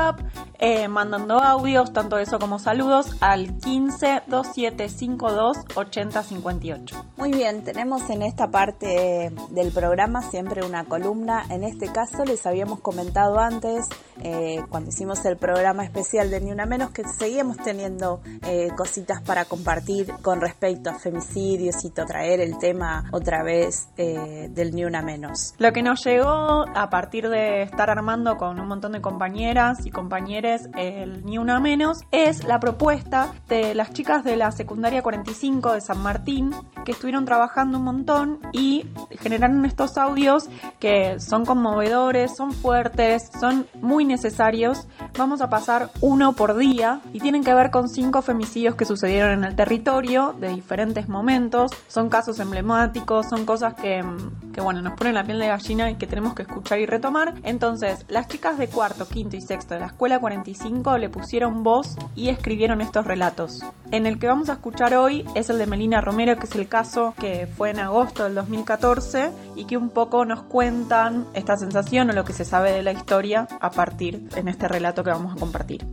eh, 0.58 0.88
mandando 0.88 1.42
audios, 1.42 1.92
tanto 1.92 2.18
eso 2.18 2.38
como 2.38 2.58
saludos, 2.58 3.16
al 3.20 3.58
15 3.58 4.22
2752 4.26 5.56
8058. 5.74 7.04
Muy 7.16 7.32
bien, 7.32 7.64
tenemos 7.64 8.10
en 8.10 8.22
esta 8.22 8.50
parte 8.50 9.32
del 9.50 9.72
programa 9.72 10.22
siempre 10.22 10.64
una 10.64 10.84
columna. 10.84 11.44
En 11.48 11.64
este 11.64 11.90
caso 11.90 12.24
les 12.24 12.44
habíamos 12.44 12.80
comentado 12.80 13.38
antes, 13.38 13.86
eh, 14.22 14.62
cuando 14.68 14.90
hicimos 14.90 15.24
el 15.24 15.38
programa 15.38 15.84
especial 15.84 16.30
de 16.30 16.40
Ni 16.40 16.52
Una 16.52 16.66
Menos, 16.66 16.90
que 16.90 17.04
seguíamos 17.04 17.56
teniendo 17.56 18.20
eh, 18.42 18.68
cositas 18.76 19.22
para 19.22 19.46
compartir 19.46 20.12
con 20.20 20.42
respecto 20.42 20.90
a 20.90 20.98
femicidios 20.98 21.84
y 21.84 21.90
traer 21.90 22.40
el 22.40 22.58
tema 22.58 23.04
otra 23.12 23.42
vez 23.42 23.88
del 23.96 24.74
Ni 24.74 24.84
Una 24.84 25.02
Menos. 25.02 25.54
Lo 25.58 25.72
que 25.72 25.82
nos 25.82 26.04
llegó 26.04 26.64
a 26.74 26.90
partir 26.90 27.28
de 27.28 27.62
estar 27.62 27.90
armando 27.90 28.36
con 28.36 28.60
un 28.60 28.68
montón 28.68 28.92
de 28.92 29.00
compañeras 29.00 29.86
compañeros 29.90 30.62
el 30.76 31.24
Ni 31.24 31.38
Una 31.38 31.60
Menos 31.60 32.04
es 32.10 32.44
la 32.44 32.60
propuesta 32.60 33.32
de 33.48 33.74
las 33.74 33.92
chicas 33.92 34.24
de 34.24 34.36
la 34.36 34.50
secundaria 34.52 35.02
45 35.02 35.74
de 35.74 35.80
San 35.80 36.02
Martín 36.02 36.52
que 36.84 36.92
estuvieron 36.92 37.24
trabajando 37.24 37.78
un 37.78 37.84
montón 37.84 38.40
y 38.52 38.86
generaron 39.18 39.64
estos 39.64 39.98
audios 39.98 40.48
que 40.78 41.20
son 41.20 41.44
conmovedores, 41.44 42.36
son 42.36 42.52
fuertes, 42.52 43.30
son 43.38 43.66
muy 43.80 44.04
necesarios. 44.04 44.86
Vamos 45.18 45.40
a 45.40 45.50
pasar 45.50 45.90
uno 46.00 46.32
por 46.32 46.56
día 46.56 47.00
y 47.12 47.20
tienen 47.20 47.44
que 47.44 47.54
ver 47.54 47.70
con 47.70 47.88
cinco 47.88 48.22
femicidios 48.22 48.74
que 48.74 48.84
sucedieron 48.84 49.32
en 49.32 49.44
el 49.44 49.56
territorio 49.56 50.34
de 50.38 50.48
diferentes 50.48 51.08
momentos. 51.08 51.72
Son 51.88 52.08
casos 52.08 52.38
emblemáticos, 52.40 53.28
son 53.28 53.44
cosas 53.44 53.74
que, 53.74 54.04
que 54.52 54.60
bueno, 54.60 54.82
nos 54.82 54.94
ponen 54.94 55.14
la 55.14 55.24
piel 55.24 55.38
de 55.38 55.48
gallina 55.48 55.90
y 55.90 55.96
que 55.96 56.06
tenemos 56.06 56.34
que 56.34 56.42
escuchar 56.42 56.78
y 56.78 56.86
retomar. 56.86 57.34
Entonces, 57.42 58.04
las 58.08 58.28
chicas 58.28 58.58
de 58.58 58.68
cuarto, 58.68 59.06
quinto 59.08 59.36
y 59.36 59.40
sexto 59.40 59.74
la 59.80 59.86
escuela 59.86 60.20
45 60.20 60.98
le 60.98 61.08
pusieron 61.08 61.62
voz 61.62 61.96
y 62.14 62.28
escribieron 62.28 62.82
estos 62.82 63.06
relatos. 63.06 63.62
En 63.90 64.06
el 64.06 64.18
que 64.18 64.26
vamos 64.26 64.50
a 64.50 64.52
escuchar 64.52 64.94
hoy 64.94 65.26
es 65.34 65.48
el 65.48 65.58
de 65.58 65.66
Melina 65.66 66.02
Romero, 66.02 66.36
que 66.36 66.44
es 66.44 66.54
el 66.54 66.68
caso 66.68 67.14
que 67.18 67.46
fue 67.46 67.70
en 67.70 67.80
agosto 67.80 68.24
del 68.24 68.34
2014 68.34 69.32
y 69.56 69.64
que 69.64 69.78
un 69.78 69.88
poco 69.88 70.24
nos 70.26 70.42
cuentan 70.42 71.26
esta 71.32 71.56
sensación 71.56 72.10
o 72.10 72.12
lo 72.12 72.24
que 72.24 72.34
se 72.34 72.44
sabe 72.44 72.72
de 72.72 72.82
la 72.82 72.92
historia 72.92 73.48
a 73.60 73.70
partir 73.70 74.28
en 74.36 74.48
este 74.48 74.68
relato 74.68 75.02
que 75.02 75.10
vamos 75.10 75.34
a 75.34 75.40
compartir. 75.40 75.86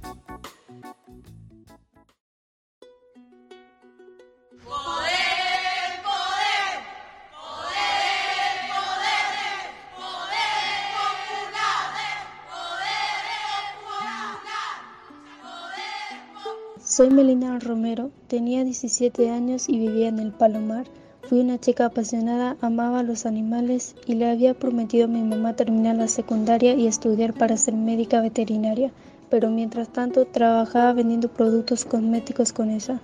Soy 16.97 17.11
Melina 17.11 17.59
Romero, 17.59 18.09
tenía 18.27 18.63
17 18.63 19.29
años 19.29 19.69
y 19.69 19.77
vivía 19.77 20.07
en 20.07 20.17
el 20.17 20.31
Palomar, 20.31 20.87
Fui 21.21 21.41
una 21.41 21.59
chica 21.59 21.85
apasionada, 21.85 22.57
amaba 22.59 23.03
los 23.03 23.27
animales 23.27 23.95
y 24.07 24.15
le 24.15 24.27
había 24.27 24.55
prometido 24.55 25.05
a 25.05 25.07
mi 25.07 25.21
mamá 25.21 25.55
terminar 25.55 25.95
la 25.95 26.07
secundaria 26.07 26.73
y 26.73 26.87
estudiar 26.87 27.35
para 27.35 27.55
ser 27.55 27.75
médica 27.75 28.19
veterinaria, 28.19 28.91
pero 29.29 29.51
mientras 29.51 29.89
tanto 29.89 30.25
trabajaba 30.25 30.93
vendiendo 30.93 31.27
productos 31.27 31.85
cosméticos 31.85 32.51
con 32.51 32.71
ella. 32.71 32.99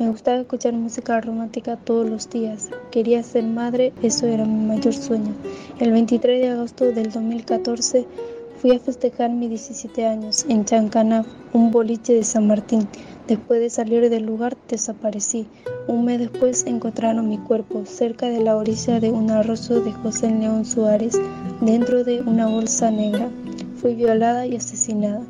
Me 0.00 0.10
gustaba 0.10 0.40
escuchar 0.40 0.72
música 0.72 1.20
romántica 1.20 1.76
todos 1.76 2.10
los 2.10 2.28
días. 2.28 2.68
Quería 2.90 3.22
ser 3.22 3.44
madre, 3.44 3.92
eso 4.02 4.26
era 4.26 4.44
mi 4.44 4.66
mayor 4.66 4.92
sueño. 4.92 5.36
El 5.78 5.92
23 5.92 6.40
de 6.40 6.48
agosto 6.48 6.86
del 6.86 7.12
2014 7.12 8.08
fui 8.60 8.72
a 8.72 8.78
festejar 8.78 9.30
mis 9.30 9.50
17 9.50 10.06
años 10.06 10.46
en 10.48 10.64
Chancanaf, 10.64 11.26
un 11.52 11.70
boliche 11.70 12.14
de 12.14 12.24
San 12.24 12.46
Martín. 12.46 12.88
Después 13.28 13.60
de 13.60 13.70
salir 13.70 14.08
del 14.08 14.24
lugar 14.24 14.56
desaparecí. 14.68 15.46
Un 15.88 16.04
mes 16.04 16.18
después 16.18 16.64
encontraron 16.66 17.28
mi 17.28 17.38
cuerpo 17.38 17.84
cerca 17.84 18.28
de 18.28 18.40
la 18.40 18.56
orilla 18.56 19.00
de 19.00 19.10
un 19.10 19.30
arroyo 19.30 19.80
de 19.80 19.92
José 19.92 20.30
León 20.30 20.64
Suárez, 20.64 21.18
dentro 21.60 22.04
de 22.04 22.22
una 22.22 22.46
bolsa 22.46 22.90
negra. 22.90 23.28
Fui 23.80 23.94
violada 23.94 24.46
y 24.46 24.56
asesinada. 24.56 25.22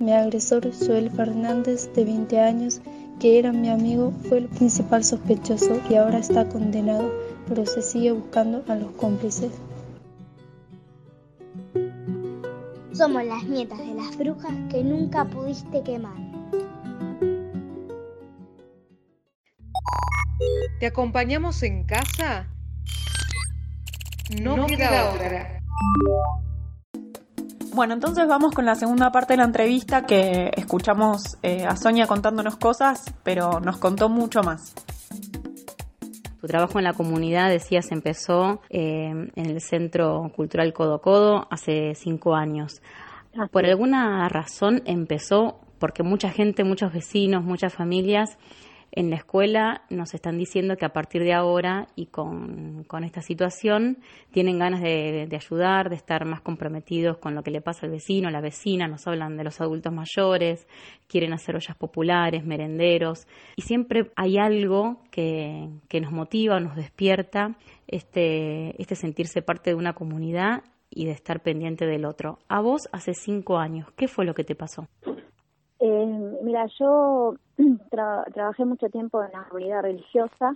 Mi 0.00 0.12
agresor, 0.12 0.68
Joel 0.74 1.10
Fernández, 1.10 1.88
de 1.94 2.04
20 2.04 2.40
años, 2.40 2.80
que 3.20 3.38
era 3.38 3.52
mi 3.52 3.68
amigo, 3.68 4.12
fue 4.28 4.38
el 4.38 4.48
principal 4.48 5.04
sospechoso 5.04 5.80
y 5.88 5.94
ahora 5.94 6.18
está 6.18 6.48
condenado, 6.48 7.12
pero 7.48 7.64
se 7.66 7.82
sigue 7.82 8.10
buscando 8.10 8.64
a 8.66 8.74
los 8.74 8.90
cómplices. 8.92 9.52
Somos 12.94 13.24
las 13.24 13.44
nietas 13.44 13.78
de 13.78 13.94
las 13.94 14.16
brujas 14.18 14.52
que 14.70 14.84
nunca 14.84 15.24
pudiste 15.24 15.82
quemar. 15.82 16.16
¿Te 20.78 20.86
acompañamos 20.86 21.62
en 21.62 21.84
casa? 21.84 22.48
No, 24.42 24.66
queda, 24.66 25.10
otra. 25.10 25.60
Bueno, 27.74 27.94
entonces 27.94 28.26
vamos 28.26 28.54
con 28.54 28.66
la 28.66 28.74
segunda 28.74 29.10
parte 29.10 29.32
de 29.34 29.38
la 29.38 29.44
entrevista 29.44 30.04
que 30.04 30.50
escuchamos 30.54 31.38
eh, 31.42 31.64
a 31.64 31.76
Sonia 31.76 32.06
contándonos 32.06 32.56
cosas, 32.56 33.04
pero 33.22 33.60
nos 33.60 33.78
contó 33.78 34.10
mucho 34.10 34.42
más. 34.42 34.74
Tu 36.42 36.48
trabajo 36.48 36.80
en 36.80 36.84
la 36.84 36.92
comunidad, 36.92 37.50
decías, 37.50 37.92
empezó 37.92 38.62
eh, 38.68 39.10
en 39.10 39.46
el 39.46 39.60
Centro 39.60 40.28
Cultural 40.34 40.72
Codo 40.72 41.00
Codo 41.00 41.46
hace 41.52 41.94
cinco 41.94 42.34
años. 42.34 42.82
Por 43.52 43.64
alguna 43.64 44.28
razón 44.28 44.82
empezó 44.84 45.60
porque 45.78 46.02
mucha 46.02 46.30
gente, 46.30 46.64
muchos 46.64 46.92
vecinos, 46.92 47.44
muchas 47.44 47.72
familias 47.72 48.38
en 48.94 49.08
la 49.08 49.16
escuela 49.16 49.82
nos 49.88 50.12
están 50.12 50.36
diciendo 50.36 50.76
que 50.76 50.84
a 50.84 50.92
partir 50.92 51.22
de 51.22 51.32
ahora 51.32 51.88
y 51.96 52.06
con, 52.06 52.86
esta 53.04 53.22
situación 53.22 53.98
tienen 54.30 54.58
ganas 54.58 54.82
de, 54.82 55.26
ayudar, 55.32 55.88
de 55.88 55.96
estar 55.96 56.26
más 56.26 56.42
comprometidos 56.42 57.16
con 57.16 57.34
lo 57.34 57.42
que 57.42 57.50
le 57.50 57.62
pasa 57.62 57.86
al 57.86 57.92
vecino, 57.92 58.30
la 58.30 58.42
vecina, 58.42 58.86
nos 58.88 59.06
hablan 59.06 59.38
de 59.38 59.44
los 59.44 59.60
adultos 59.62 59.92
mayores, 59.92 60.68
quieren 61.08 61.32
hacer 61.32 61.56
ollas 61.56 61.76
populares, 61.76 62.44
merenderos, 62.44 63.26
y 63.56 63.62
siempre 63.62 64.12
hay 64.14 64.36
algo 64.36 65.02
que, 65.10 65.70
que 65.88 66.00
nos 66.02 66.12
motiva, 66.12 66.60
nos 66.60 66.76
despierta 66.76 67.56
este, 67.88 68.80
este 68.80 68.94
sentirse 68.94 69.40
parte 69.40 69.70
de 69.70 69.76
una 69.76 69.94
comunidad 69.94 70.64
y 70.90 71.06
de 71.06 71.12
estar 71.12 71.42
pendiente 71.42 71.86
del 71.86 72.04
otro. 72.04 72.40
A 72.48 72.60
vos 72.60 72.82
hace 72.92 73.14
cinco 73.14 73.56
años, 73.56 73.90
¿qué 73.96 74.06
fue 74.06 74.26
lo 74.26 74.34
que 74.34 74.44
te 74.44 74.54
pasó? 74.54 74.86
Eh, 75.84 76.38
mira, 76.42 76.66
yo 76.78 77.34
trabajé 77.90 78.64
mucho 78.64 78.88
tiempo 78.88 79.20
en 79.20 79.32
la 79.32 79.48
comunidad 79.48 79.82
religiosa, 79.82 80.54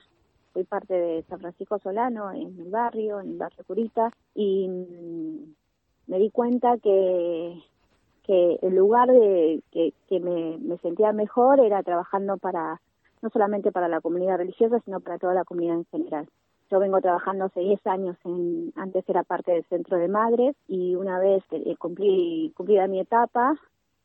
fui 0.52 0.62
parte 0.62 0.94
de 0.94 1.24
San 1.24 1.40
Francisco 1.40 1.80
Solano 1.80 2.30
en 2.30 2.56
el 2.60 2.70
barrio, 2.70 3.18
en 3.18 3.30
el 3.30 3.36
barrio 3.36 3.64
Curita, 3.66 4.12
y 4.36 4.68
mm, 4.68 5.54
me 6.06 6.18
di 6.20 6.30
cuenta 6.30 6.78
que, 6.78 7.60
que 8.22 8.60
el 8.62 8.76
lugar 8.76 9.08
de 9.08 9.64
que, 9.72 9.94
que 10.08 10.20
me, 10.20 10.58
me 10.58 10.78
sentía 10.78 11.10
mejor 11.12 11.58
era 11.58 11.82
trabajando 11.82 12.36
para, 12.36 12.80
no 13.20 13.28
solamente 13.30 13.72
para 13.72 13.88
la 13.88 14.00
comunidad 14.00 14.36
religiosa, 14.36 14.78
sino 14.84 15.00
para 15.00 15.18
toda 15.18 15.34
la 15.34 15.44
comunidad 15.44 15.78
en 15.78 15.86
general. 15.86 16.28
Yo 16.70 16.78
vengo 16.78 17.00
trabajando 17.00 17.46
hace 17.46 17.62
10 17.62 17.84
años, 17.88 18.16
en, 18.24 18.72
antes 18.76 19.04
era 19.08 19.24
parte 19.24 19.50
del 19.50 19.64
centro 19.64 19.96
de 19.96 20.06
madres 20.06 20.54
y 20.68 20.94
una 20.94 21.18
vez 21.18 21.42
que 21.50 21.74
cumplí, 21.74 22.52
cumplida 22.56 22.86
mi 22.86 23.00
etapa, 23.00 23.56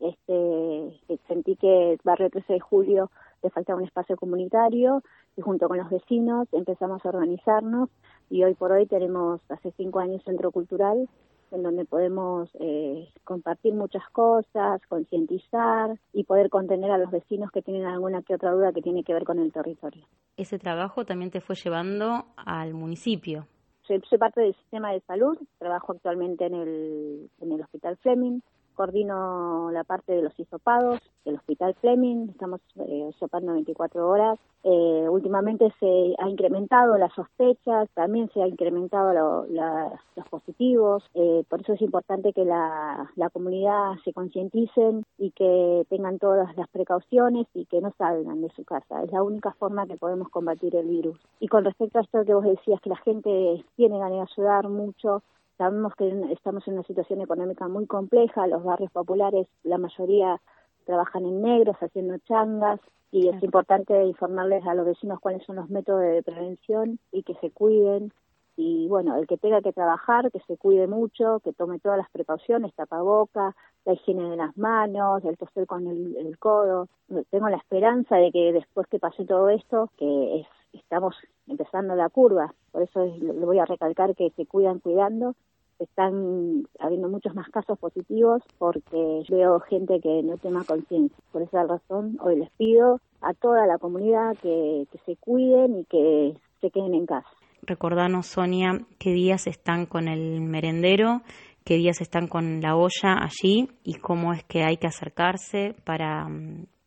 este, 0.02 1.18
sentí 1.28 1.56
que 1.56 1.98
barrio 2.04 2.30
13 2.30 2.54
de 2.54 2.60
julio 2.60 3.12
le 3.44 3.50
faltaba 3.50 3.80
un 3.80 3.86
espacio 3.86 4.18
comunitario 4.18 5.02
y 5.38 5.42
junto 5.42 5.68
con 5.68 5.78
los 5.78 5.90
vecinos 5.90 6.48
empezamos 6.52 7.06
a 7.06 7.10
organizarnos 7.10 7.90
y 8.30 8.44
hoy 8.44 8.54
por 8.54 8.72
hoy 8.72 8.86
tenemos 8.86 9.42
hace 9.50 9.72
cinco 9.78 10.00
años 10.00 10.24
centro 10.24 10.52
cultural 10.52 11.08
en 11.52 11.64
donde 11.64 11.86
podemos 11.86 12.50
eh, 12.60 13.10
compartir 13.24 13.74
muchas 13.74 14.04
cosas, 14.12 14.82
concientizar 14.88 16.00
y 16.14 16.24
poder 16.24 16.50
contener 16.50 16.92
a 16.92 16.98
los 16.98 17.12
vecinos 17.12 17.52
que 17.52 17.62
tienen 17.62 17.86
alguna 17.86 18.22
que 18.22 18.36
otra 18.36 18.52
duda 18.52 18.72
que 18.72 18.82
tiene 18.82 19.04
que 19.04 19.14
ver 19.14 19.26
con 19.26 19.38
el 19.38 19.52
territorio. 19.52 20.06
Ese 20.38 20.58
trabajo 20.60 21.06
también 21.06 21.30
te 21.30 21.42
fue 21.42 21.56
llevando 21.56 22.26
al 22.38 22.74
municipio. 22.74 23.48
Soy, 23.86 24.02
soy 24.10 24.18
parte 24.18 24.42
del 24.42 24.56
sistema 24.56 24.94
de 24.94 25.02
salud, 25.02 25.38
trabajo 25.58 25.92
actualmente 25.92 26.46
en 26.46 26.54
el, 26.54 27.30
en 27.42 27.52
el 27.52 27.62
Hospital 27.62 27.98
Fleming, 27.98 28.40
coordino 28.82 29.70
la 29.72 29.84
parte 29.84 30.12
de 30.12 30.24
los 30.24 30.40
hisopados 30.40 31.00
del 31.24 31.36
Hospital 31.36 31.76
Fleming, 31.82 32.30
estamos 32.30 32.62
eh, 32.78 33.10
hisopando 33.12 33.54
24 33.54 34.10
horas. 34.10 34.40
Eh, 34.64 35.08
últimamente 35.08 35.72
se 35.80 36.16
ha 36.18 36.28
incrementado 36.28 36.98
las 36.98 37.14
sospechas, 37.14 37.90
también 37.94 38.28
se 38.34 38.42
ha 38.42 38.48
incrementado 38.48 39.46
los 39.48 40.28
positivos, 40.32 41.04
eh, 41.14 41.44
por 41.48 41.62
eso 41.62 41.74
es 41.74 41.82
importante 41.82 42.34
que 42.34 42.44
la, 42.44 43.08
la 43.16 43.30
comunidad 43.30 43.98
se 44.04 44.14
concienticen 44.14 45.06
y 45.20 45.30
que 45.30 45.86
tengan 45.90 46.18
todas 46.18 46.58
las 46.58 46.68
precauciones 46.70 47.46
y 47.54 47.66
que 47.66 47.82
no 47.82 47.94
salgan 48.00 48.42
de 48.42 48.50
su 48.56 48.64
casa. 48.64 49.04
Es 49.04 49.12
la 49.12 49.22
única 49.22 49.52
forma 49.60 49.86
que 49.86 49.98
podemos 49.98 50.30
combatir 50.30 50.76
el 50.76 50.88
virus. 50.88 51.20
Y 51.40 51.50
con 51.50 51.66
respecto 51.66 52.00
a 52.00 52.02
esto 52.02 52.26
que 52.26 52.34
vos 52.34 52.46
decías, 52.46 52.82
que 52.82 52.90
la 52.90 52.98
gente 52.98 53.64
tiene 53.76 54.00
ganas 54.00 54.18
de 54.18 54.22
ayudar 54.22 54.70
mucho, 54.70 55.22
Sabemos 55.62 55.94
que 55.94 56.10
estamos 56.32 56.68
en 56.68 56.74
una 56.74 56.84
situación 56.86 57.22
económica 57.22 57.68
muy 57.68 57.86
compleja, 57.86 58.48
los 58.48 58.64
barrios 58.64 58.92
populares, 58.92 59.46
la 59.62 59.78
mayoría 59.78 60.42
trabajan 60.88 61.24
en 61.24 61.44
negros, 61.44 61.76
haciendo 61.80 62.18
changas, 62.28 62.80
y 63.12 63.28
es 63.28 63.44
importante 63.44 64.04
informarles 64.06 64.66
a 64.66 64.74
los 64.74 64.88
vecinos 64.88 65.20
cuáles 65.20 65.44
son 65.44 65.58
los 65.58 65.70
métodos 65.70 66.02
de 66.02 66.24
prevención 66.24 66.98
y 67.12 67.22
que 67.22 67.36
se 67.36 67.52
cuiden. 67.52 68.12
Y 68.58 68.88
bueno, 68.88 69.16
el 69.18 69.28
que 69.28 69.38
tenga 69.38 69.62
que 69.62 69.72
trabajar, 69.72 70.32
que 70.32 70.40
se 70.48 70.58
cuide 70.58 70.88
mucho, 70.88 71.42
que 71.44 71.54
tome 71.54 71.78
todas 71.78 72.00
las 72.00 72.10
precauciones, 72.10 72.74
tapaboca, 72.74 73.56
la 73.86 73.94
higiene 73.94 74.32
de 74.32 74.38
las 74.38 74.58
manos, 74.58 75.24
el 75.26 75.38
toser 75.38 75.68
con 75.68 75.86
el, 75.86 76.40
codo. 76.40 76.88
Tengo 77.30 77.50
la 77.50 77.58
esperanza 77.58 78.16
de 78.16 78.32
que 78.32 78.52
después 78.52 78.88
que 78.88 78.98
pase 78.98 79.26
todo 79.26 79.48
esto, 79.50 79.92
que 79.96 80.44
estamos 80.74 81.16
empezando 81.48 81.96
la 81.96 82.10
curva, 82.10 82.54
por 82.72 82.84
eso 82.84 83.06
le 83.06 83.46
voy 83.46 83.60
a 83.60 83.66
recalcar 83.66 84.16
que 84.16 84.30
se 84.32 84.46
cuidan 84.46 84.80
cuidando 84.80 85.36
están 85.84 86.68
habiendo 86.80 87.10
muchos 87.10 87.34
más 87.36 87.50
casos 87.50 87.78
positivos 87.80 88.44
porque 88.58 89.24
veo 89.30 89.60
gente 89.62 90.00
que 90.00 90.22
no 90.24 90.38
toma 90.38 90.64
conciencia. 90.64 91.18
Por 91.32 91.42
esa 91.42 91.64
razón, 91.64 92.18
hoy 92.22 92.38
les 92.40 92.50
pido 92.52 93.00
a 93.22 93.34
toda 93.34 93.66
la 93.66 93.78
comunidad 93.78 94.38
que, 94.42 94.88
se 95.06 95.16
cuiden 95.18 95.80
y 95.80 95.86
que 95.86 96.38
se 96.62 96.70
queden 96.70 96.94
en 96.94 97.06
casa. 97.06 97.28
Recordanos, 97.64 98.28
Sonia, 98.28 98.80
qué 99.00 99.12
días 99.12 99.48
están 99.48 99.86
con 99.86 100.08
el 100.08 100.42
merendero, 100.42 101.22
qué 101.64 101.76
días 101.76 102.02
están 102.02 102.28
con 102.28 102.62
la 102.62 102.76
olla 102.76 103.24
allí 103.24 103.70
y 103.84 103.96
cómo 103.96 104.34
es 104.34 104.44
que 104.44 104.64
hay 104.64 104.78
que 104.78 104.88
acercarse 104.88 105.76
para, 105.84 106.28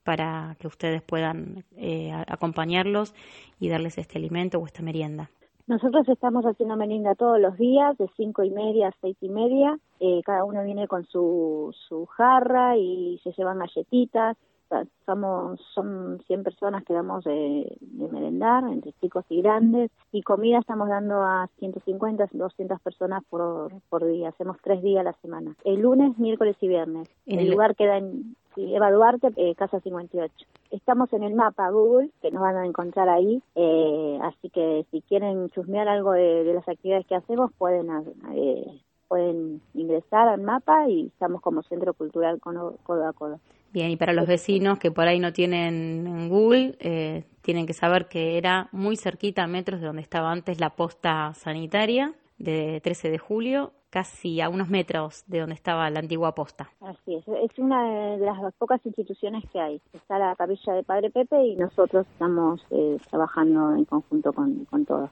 para 0.04 0.56
que 0.60 0.66
ustedes 0.66 1.02
puedan 1.02 1.64
eh, 1.76 2.12
acompañarlos 2.28 3.14
y 3.58 3.68
darles 3.68 3.98
este 3.98 4.18
alimento 4.18 4.58
o 4.58 4.66
esta 4.66 4.82
merienda. 4.82 5.30
Nosotros 5.66 6.06
estamos 6.08 6.44
haciendo 6.44 6.76
merienda 6.76 7.14
todos 7.14 7.40
los 7.40 7.56
días, 7.56 7.96
de 7.96 8.10
cinco 8.16 8.42
y 8.42 8.50
media 8.50 8.88
a 8.88 8.94
seis 9.00 9.16
y 9.22 9.30
media. 9.30 9.78
Eh, 9.98 10.20
cada 10.22 10.44
uno 10.44 10.62
viene 10.62 10.86
con 10.86 11.06
su, 11.06 11.74
su 11.88 12.04
jarra 12.04 12.76
y 12.76 13.18
se 13.24 13.32
llevan 13.32 13.58
galletitas. 13.58 14.36
Somos, 15.06 15.60
son 15.72 16.20
100 16.26 16.42
personas 16.42 16.84
que 16.84 16.94
damos 16.94 17.22
de, 17.22 17.78
merendar, 17.80 18.64
entre 18.64 18.92
chicos 18.94 19.24
y 19.28 19.40
grandes. 19.40 19.90
Y 20.10 20.22
comida 20.22 20.58
estamos 20.58 20.88
dando 20.88 21.22
a 21.22 21.48
150, 21.60 22.28
200 22.32 22.80
personas 22.80 23.22
por, 23.30 23.72
por 23.88 24.04
día. 24.04 24.30
Hacemos 24.30 24.56
tres 24.62 24.82
días 24.82 25.00
a 25.00 25.04
la 25.04 25.12
semana. 25.22 25.54
El 25.64 25.80
lunes, 25.80 26.18
miércoles 26.18 26.56
y 26.60 26.68
viernes. 26.68 27.08
el 27.24 27.50
lugar 27.50 27.76
queda 27.76 27.98
en 27.98 28.36
Sí, 28.54 28.74
Eva 28.74 28.90
Duarte, 28.90 29.28
eh, 29.36 29.54
Casa 29.54 29.80
58. 29.80 30.32
Estamos 30.70 31.12
en 31.12 31.22
el 31.22 31.34
mapa 31.34 31.70
Google, 31.70 32.10
que 32.22 32.30
nos 32.30 32.42
van 32.42 32.56
a 32.56 32.66
encontrar 32.66 33.08
ahí, 33.08 33.42
eh, 33.54 34.18
así 34.22 34.50
que 34.50 34.86
si 34.90 35.00
quieren 35.02 35.50
chusmear 35.50 35.88
algo 35.88 36.12
de, 36.12 36.52
las 36.54 36.68
actividades 36.68 37.06
que 37.06 37.14
hacemos, 37.14 37.52
pueden 37.58 37.88
eh, 38.34 38.80
pueden 39.08 39.60
ingresar 39.74 40.28
al 40.28 40.40
mapa 40.40 40.88
y 40.88 41.06
estamos 41.06 41.40
como 41.40 41.62
Centro 41.62 41.94
Cultural 41.94 42.40
codo 42.40 43.06
a 43.06 43.12
codo. 43.12 43.38
Bien, 43.74 43.90
y 43.90 43.96
para 43.96 44.12
los 44.12 44.28
vecinos 44.28 44.78
que 44.78 44.92
por 44.92 45.08
ahí 45.08 45.18
no 45.18 45.32
tienen 45.32 46.28
Google, 46.28 46.76
eh, 46.78 47.24
tienen 47.42 47.66
que 47.66 47.72
saber 47.72 48.06
que 48.06 48.38
era 48.38 48.68
muy 48.70 48.96
cerquita 48.96 49.42
a 49.42 49.46
metros 49.48 49.80
de 49.80 49.86
donde 49.88 50.02
estaba 50.02 50.30
antes 50.30 50.60
la 50.60 50.70
posta 50.70 51.34
sanitaria 51.34 52.14
de 52.38 52.80
13 52.84 53.10
de 53.10 53.18
julio, 53.18 53.72
casi 53.94 54.40
a 54.40 54.48
unos 54.48 54.68
metros 54.68 55.22
de 55.28 55.38
donde 55.38 55.54
estaba 55.54 55.88
la 55.88 56.00
antigua 56.00 56.34
posta. 56.34 56.68
Así 56.80 57.14
es, 57.14 57.28
es 57.28 57.58
una 57.58 58.16
de 58.16 58.26
las 58.26 58.52
pocas 58.54 58.84
instituciones 58.84 59.44
que 59.52 59.60
hay. 59.60 59.80
Está 59.92 60.18
la 60.18 60.34
capilla 60.34 60.72
de 60.72 60.82
Padre 60.82 61.10
Pepe 61.10 61.40
y 61.46 61.54
nosotros 61.54 62.04
estamos 62.10 62.60
eh, 62.72 62.98
trabajando 63.08 63.76
en 63.76 63.84
conjunto 63.84 64.32
con, 64.32 64.64
con 64.64 64.84
todos 64.84 65.10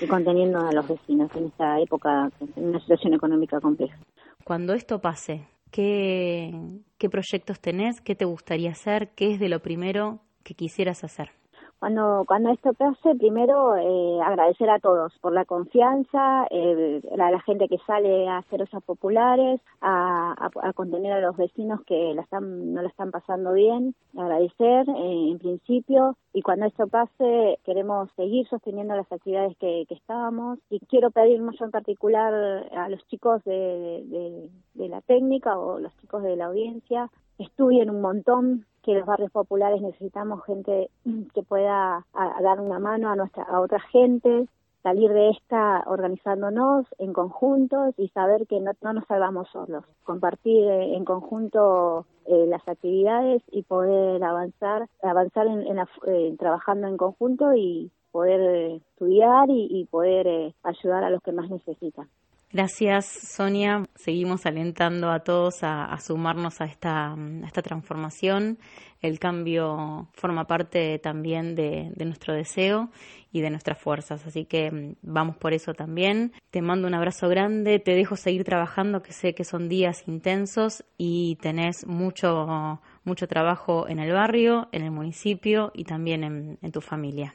y 0.00 0.08
conteniendo 0.08 0.58
a 0.58 0.72
los 0.72 0.88
vecinos 0.88 1.30
en 1.36 1.44
esta 1.44 1.78
época, 1.78 2.28
en 2.56 2.70
una 2.70 2.80
situación 2.80 3.14
económica 3.14 3.60
compleja. 3.60 3.96
Cuando 4.42 4.74
esto 4.74 4.98
pase, 4.98 5.46
¿qué, 5.70 6.52
qué 6.98 7.08
proyectos 7.08 7.60
tenés? 7.60 8.00
¿Qué 8.00 8.16
te 8.16 8.24
gustaría 8.24 8.72
hacer? 8.72 9.10
¿Qué 9.14 9.32
es 9.32 9.38
de 9.38 9.48
lo 9.48 9.60
primero 9.60 10.18
que 10.42 10.54
quisieras 10.54 11.04
hacer? 11.04 11.30
Cuando, 11.78 12.24
cuando 12.26 12.50
esto 12.50 12.72
pase, 12.72 13.14
primero 13.16 13.76
eh, 13.76 14.20
agradecer 14.22 14.70
a 14.70 14.78
todos 14.78 15.12
por 15.20 15.32
la 15.32 15.44
confianza, 15.44 16.46
eh, 16.50 17.02
a 17.12 17.30
la 17.30 17.40
gente 17.40 17.68
que 17.68 17.78
sale 17.86 18.28
a 18.28 18.38
hacer 18.38 18.62
esas 18.62 18.82
populares, 18.82 19.60
a, 19.80 20.50
contener 20.74 21.12
a 21.12 21.20
los 21.20 21.36
vecinos 21.36 21.80
que 21.86 22.14
la 22.14 22.22
están, 22.22 22.72
no 22.72 22.82
la 22.82 22.88
están 22.88 23.10
pasando 23.10 23.52
bien, 23.52 23.94
agradecer 24.16 24.88
eh, 24.88 25.30
en 25.30 25.38
principio. 25.38 26.16
Y 26.32 26.42
cuando 26.42 26.66
esto 26.66 26.86
pase 26.86 27.58
queremos 27.64 28.10
seguir 28.16 28.48
sosteniendo 28.48 28.96
las 28.96 29.10
actividades 29.12 29.56
que, 29.58 29.84
que 29.88 29.94
estábamos. 29.94 30.58
Y 30.70 30.80
quiero 30.80 31.10
pedir 31.10 31.42
mucho 31.42 31.64
en 31.64 31.70
particular 31.70 32.32
a 32.76 32.88
los 32.88 33.06
chicos 33.08 33.44
de 33.44 34.50
la 34.74 35.00
técnica 35.02 35.58
o 35.58 35.78
los 35.78 35.94
chicos 35.98 36.22
de 36.22 36.36
la 36.36 36.46
audiencia 36.46 37.10
estudien 37.38 37.90
un 37.90 38.00
montón, 38.00 38.66
que 38.82 38.94
los 38.94 39.06
barrios 39.06 39.30
populares 39.30 39.80
necesitamos 39.80 40.44
gente 40.44 40.90
que 41.34 41.42
pueda 41.42 42.04
dar 42.42 42.60
una 42.60 42.78
mano 42.78 43.10
a 43.10 43.16
nuestra 43.16 43.44
a 43.44 43.60
otra 43.60 43.80
gente, 43.80 44.46
salir 44.82 45.10
de 45.10 45.30
esta 45.30 45.82
organizándonos 45.86 46.86
en 46.98 47.14
conjuntos 47.14 47.94
y 47.96 48.08
saber 48.08 48.46
que 48.46 48.60
no, 48.60 48.72
no 48.82 48.92
nos 48.92 49.06
salvamos 49.06 49.48
solos, 49.48 49.84
compartir 50.04 50.64
eh, 50.64 50.94
en 50.94 51.06
conjunto 51.06 52.04
eh, 52.26 52.44
las 52.46 52.66
actividades 52.68 53.42
y 53.50 53.62
poder 53.62 54.22
avanzar, 54.22 54.86
avanzar 55.02 55.46
en, 55.46 55.66
en 55.66 55.76
la, 55.76 55.88
eh, 56.06 56.36
trabajando 56.38 56.86
en 56.86 56.98
conjunto 56.98 57.54
y 57.54 57.90
poder 58.12 58.40
eh, 58.40 58.76
estudiar 58.76 59.48
y, 59.48 59.68
y 59.70 59.86
poder 59.86 60.54
ayudar 60.62 61.02
a 61.02 61.10
los 61.10 61.22
que 61.22 61.32
más 61.32 61.48
necesitan. 61.48 62.06
Gracias, 62.54 63.06
Sonia. 63.06 63.82
Seguimos 63.96 64.46
alentando 64.46 65.10
a 65.10 65.24
todos 65.24 65.64
a, 65.64 65.98
sumarnos 65.98 66.60
a 66.60 66.66
esta, 66.66 67.16
transformación. 67.64 68.60
El 69.02 69.18
cambio 69.18 70.06
forma 70.12 70.46
parte 70.46 71.00
también 71.00 71.56
de, 71.56 71.90
nuestro 71.96 72.32
deseo 72.32 72.90
y 73.32 73.40
de 73.40 73.50
nuestras 73.50 73.80
fuerzas. 73.80 74.24
Así 74.24 74.44
que 74.44 74.70
mm, 74.70 74.94
vamos 75.02 75.36
por 75.36 75.52
eso 75.52 75.74
también. 75.74 76.32
Te 76.52 76.62
mando 76.62 76.86
un 76.86 76.94
abrazo 76.94 77.28
grande. 77.28 77.80
Te 77.80 77.96
dejo 77.96 78.14
seguir 78.14 78.44
trabajando, 78.44 79.02
que 79.02 79.12
sé 79.12 79.34
que 79.34 79.42
son 79.42 79.68
días 79.68 80.06
intensos 80.06 80.84
y 80.96 81.34
tenés 81.42 81.84
mucho, 81.88 82.80
mucho 83.02 83.26
trabajo 83.26 83.88
en 83.88 83.98
el 83.98 84.12
barrio, 84.12 84.68
en 84.70 84.82
el 84.82 84.92
municipio 84.92 85.72
y 85.74 85.82
también 85.82 86.22
en 86.62 86.70
tu 86.70 86.80
familia. 86.80 87.34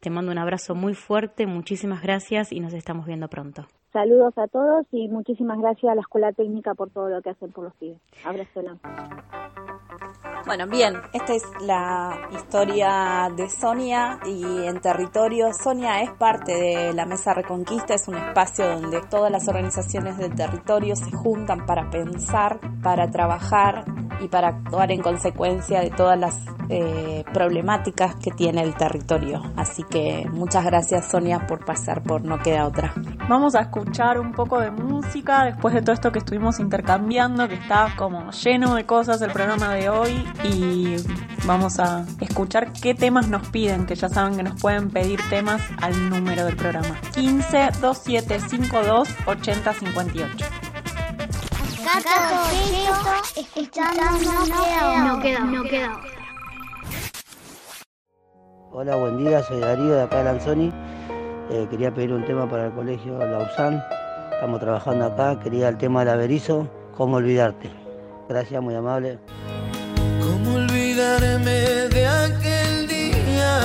Te 0.00 0.10
mando 0.10 0.32
un 0.32 0.38
abrazo 0.38 0.74
muy 0.74 0.94
fuerte, 0.94 1.46
muchísimas 1.46 2.02
gracias 2.02 2.50
y 2.50 2.58
nos 2.58 2.72
estamos 2.72 3.06
viendo 3.06 3.28
pronto. 3.28 3.68
Saludos 3.92 4.36
a 4.36 4.46
todos 4.48 4.86
y 4.92 5.08
muchísimas 5.08 5.58
gracias 5.58 5.90
a 5.90 5.94
la 5.94 6.02
Escuela 6.02 6.32
Técnica 6.32 6.74
por 6.74 6.90
todo 6.90 7.08
lo 7.08 7.22
que 7.22 7.30
hacen 7.30 7.50
por 7.52 7.64
los 7.64 7.74
pibes. 7.74 7.98
Abrazo. 8.24 8.60
Bueno, 10.46 10.66
bien, 10.66 10.94
esta 11.12 11.34
es 11.34 11.42
la 11.60 12.28
historia 12.32 13.30
de 13.36 13.48
Sonia 13.48 14.18
y 14.26 14.64
en 14.66 14.80
territorio. 14.80 15.52
Sonia 15.52 16.02
es 16.02 16.10
parte 16.12 16.52
de 16.52 16.92
la 16.94 17.06
Mesa 17.06 17.34
Reconquista, 17.34 17.94
es 17.94 18.08
un 18.08 18.16
espacio 18.16 18.66
donde 18.66 19.00
todas 19.10 19.30
las 19.30 19.48
organizaciones 19.48 20.16
del 20.16 20.34
territorio 20.34 20.96
se 20.96 21.10
juntan 21.10 21.66
para 21.66 21.90
pensar, 21.90 22.60
para 22.82 23.10
trabajar 23.10 23.84
y 24.20 24.28
para 24.28 24.48
actuar 24.48 24.90
en 24.90 25.02
consecuencia 25.02 25.80
de 25.80 25.90
todas 25.90 26.18
las 26.18 26.46
eh, 26.70 27.24
problemáticas 27.32 28.16
que 28.16 28.30
tiene 28.30 28.62
el 28.62 28.74
territorio. 28.74 29.42
Así 29.56 29.82
que 29.84 30.26
muchas 30.30 30.64
gracias 30.64 31.10
Sonia 31.10 31.46
por 31.46 31.64
pasar 31.64 32.02
por 32.02 32.24
No 32.24 32.38
Queda 32.38 32.66
Otra. 32.66 32.92
Vamos 33.28 33.54
a 33.54 33.60
escuchar 33.60 33.77
un 33.78 34.32
poco 34.32 34.60
de 34.60 34.70
música 34.70 35.44
después 35.44 35.74
de 35.74 35.82
todo 35.82 35.92
esto 35.92 36.10
que 36.12 36.18
estuvimos 36.18 36.58
intercambiando, 36.58 37.48
que 37.48 37.54
está 37.54 37.94
como 37.96 38.30
lleno 38.30 38.74
de 38.74 38.84
cosas 38.86 39.20
el 39.22 39.30
programa 39.30 39.74
de 39.74 39.88
hoy 39.88 40.26
y 40.44 40.96
vamos 41.46 41.78
a 41.78 42.04
escuchar 42.20 42.72
qué 42.72 42.94
temas 42.94 43.28
nos 43.28 43.48
piden, 43.48 43.86
que 43.86 43.94
ya 43.94 44.08
saben 44.08 44.36
que 44.36 44.42
nos 44.42 44.60
pueden 44.60 44.90
pedir 44.90 45.20
temas 45.30 45.62
al 45.80 46.10
número 46.10 46.44
del 46.44 46.56
programa 46.56 47.00
15 47.14 47.70
2752 47.80 49.08
8058. 49.26 50.46
escuchando 53.36 54.02
no 55.04 55.20
queda, 55.20 55.40
no 55.40 55.62
queda. 55.62 56.00
Hola, 58.70 58.96
buen 58.96 59.18
día, 59.18 59.42
soy 59.42 59.60
Darío 59.60 59.94
de 59.94 60.02
acá 60.02 60.18
de 60.18 60.24
Lanzoni. 60.24 60.87
Eh, 61.50 61.66
quería 61.70 61.90
pedir 61.92 62.12
un 62.12 62.26
tema 62.26 62.48
para 62.48 62.66
el 62.66 62.72
colegio 62.72 63.18
Lausanne. 63.18 63.82
Estamos 64.32 64.60
trabajando 64.60 65.06
acá, 65.06 65.40
quería 65.40 65.68
el 65.70 65.78
tema 65.78 66.00
del 66.00 66.10
averizo, 66.10 66.68
¿cómo 66.94 67.16
olvidarte? 67.16 67.70
Gracias, 68.28 68.62
muy 68.62 68.74
amable. 68.74 69.18
¿Cómo 70.20 70.56
olvidarme 70.56 71.50
de 71.88 72.06
aquel 72.06 72.86
día? 72.86 73.58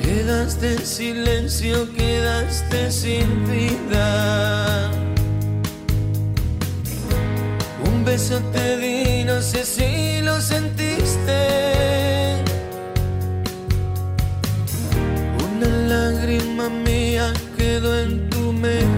Quedaste 0.00 0.74
en 0.74 0.86
silencio, 0.86 1.92
quedaste 1.94 2.92
sin 2.92 3.44
vida. 3.50 4.90
Un 7.84 8.04
beso 8.04 8.40
te 8.52 8.76
di, 8.76 9.24
no 9.24 9.42
sé 9.42 9.64
si 9.64 10.22
lo 10.22 10.40
sentiste. 10.40 11.73
Lágrima 16.24 16.70
mía 16.70 17.32
quedó 17.56 17.98
en 18.00 18.30
tu 18.30 18.52
mejilla. 18.52 18.93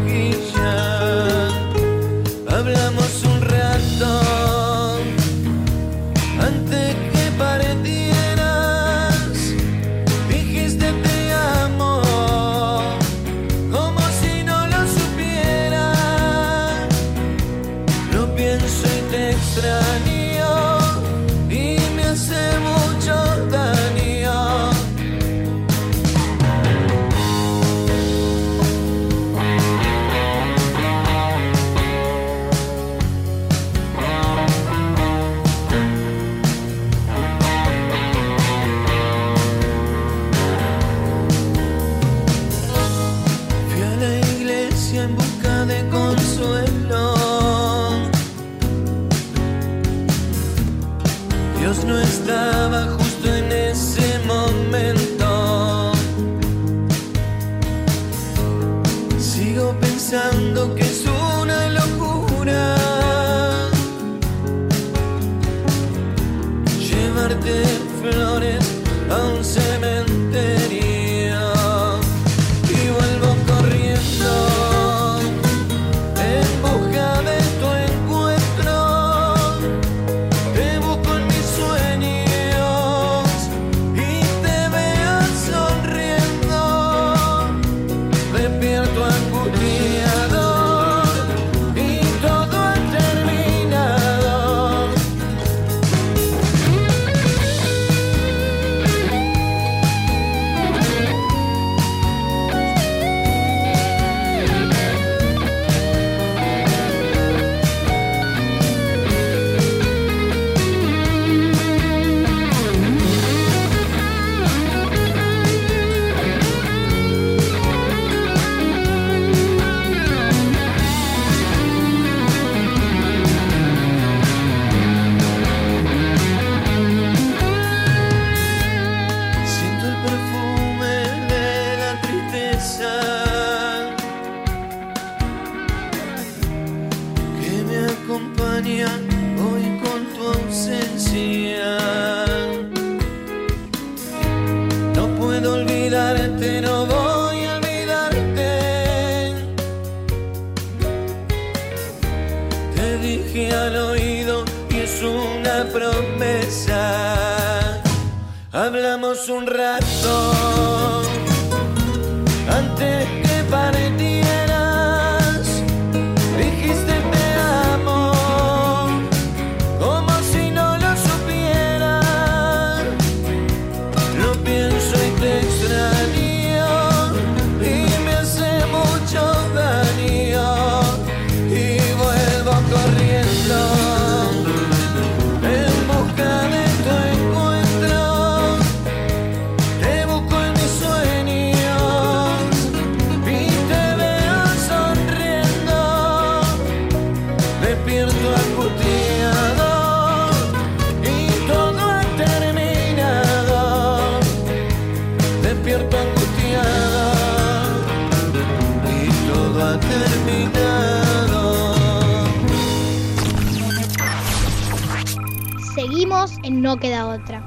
No 216.57 216.79
Queda 216.79 217.07
Otra. 217.07 217.47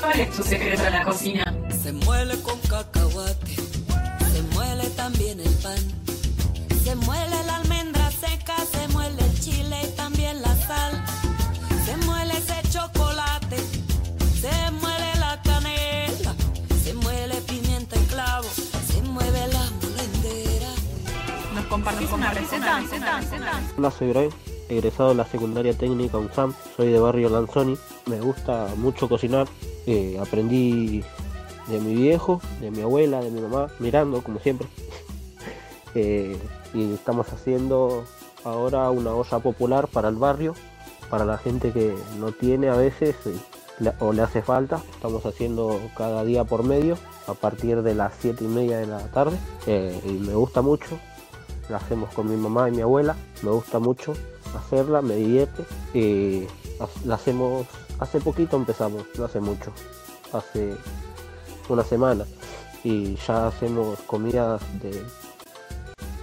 ¿Cuál 0.00 0.20
es 0.20 0.30
tu 0.36 0.42
secreto 0.42 0.84
en 0.84 0.92
la 0.92 1.04
cocina? 1.04 1.54
Se 1.82 1.92
muele 1.92 2.34
con 2.42 2.58
cacahuate, 2.62 3.54
se 3.54 4.42
muele 4.54 4.90
también 4.90 5.38
el 5.40 5.54
pan. 5.62 5.78
Se 6.82 6.96
muele 6.96 7.44
la 7.46 7.56
almendra 7.56 8.10
seca, 8.10 8.56
se 8.72 8.88
muele 8.88 9.22
el 9.22 9.40
chile 9.40 9.76
y 9.84 9.96
también 9.96 10.42
la 10.42 10.56
sal. 10.56 11.04
Se 11.84 11.96
muele 11.98 12.36
ese 12.36 12.68
chocolate, 12.70 13.56
se 14.40 14.70
muele 14.72 15.14
la 15.20 15.40
canela, 15.42 16.34
se 16.82 16.94
muele 16.94 17.36
pimienta 17.42 17.96
y 17.96 18.04
clavo, 18.06 18.48
se 18.88 19.00
mueve 19.02 19.46
la 19.48 19.64
molendera. 19.80 20.70
¿Nos 21.54 21.66
compartís 21.66 22.10
una 22.10 22.32
receta? 22.32 22.82
Hola, 23.76 23.90
soy 23.90 24.08
Brian, 24.08 24.30
egresado 24.68 25.10
de 25.10 25.16
la 25.16 25.24
secundaria 25.24 25.76
técnica 25.76 26.18
UNSAM, 26.18 26.54
soy 26.76 26.92
de 26.92 26.98
barrio 26.98 27.28
Lanzoni, 27.28 27.76
me 28.06 28.20
gusta 28.20 28.68
mucho 28.76 29.08
cocinar, 29.08 29.48
eh, 29.86 30.18
aprendí 30.20 31.02
de 31.68 31.80
mi 31.80 31.94
viejo, 31.94 32.40
de 32.60 32.70
mi 32.70 32.82
abuela, 32.82 33.20
de 33.20 33.30
mi 33.30 33.40
mamá, 33.40 33.68
mirando 33.78 34.22
como 34.22 34.38
siempre. 34.40 34.68
Eh, 35.94 36.36
y 36.74 36.92
estamos 36.92 37.32
haciendo 37.32 38.04
ahora 38.44 38.90
una 38.90 39.14
olla 39.14 39.38
popular 39.38 39.88
para 39.88 40.10
el 40.10 40.16
barrio, 40.16 40.54
para 41.08 41.24
la 41.24 41.38
gente 41.38 41.72
que 41.72 41.94
no 42.20 42.30
tiene 42.30 42.68
a 42.68 42.74
veces 42.74 43.16
eh, 43.26 43.92
o 43.98 44.12
le 44.12 44.20
hace 44.20 44.42
falta. 44.42 44.82
Estamos 44.90 45.24
haciendo 45.24 45.80
cada 45.96 46.24
día 46.24 46.44
por 46.44 46.62
medio 46.62 46.98
a 47.26 47.32
partir 47.32 47.82
de 47.82 47.94
las 47.94 48.12
7 48.20 48.44
y 48.44 48.48
media 48.48 48.76
de 48.76 48.86
la 48.86 48.98
tarde 49.10 49.38
y 49.66 50.10
me 50.10 50.34
gusta 50.34 50.60
mucho. 50.60 51.00
La 51.68 51.78
hacemos 51.78 52.12
con 52.14 52.30
mi 52.30 52.36
mamá 52.36 52.68
y 52.68 52.72
mi 52.72 52.82
abuela, 52.82 53.14
me 53.42 53.50
gusta 53.50 53.78
mucho 53.78 54.14
hacerla, 54.56 55.02
me 55.02 55.16
divierte. 55.16 55.64
Y 55.94 56.46
la 57.04 57.14
hacemos, 57.14 57.66
hace 57.98 58.20
poquito 58.20 58.56
empezamos, 58.56 59.04
no 59.16 59.24
hace 59.24 59.40
mucho, 59.40 59.72
hace 60.32 60.74
una 61.68 61.84
semana. 61.84 62.24
Y 62.84 63.16
ya 63.16 63.48
hacemos 63.48 63.98
comidas 64.00 64.62
de 64.80 65.04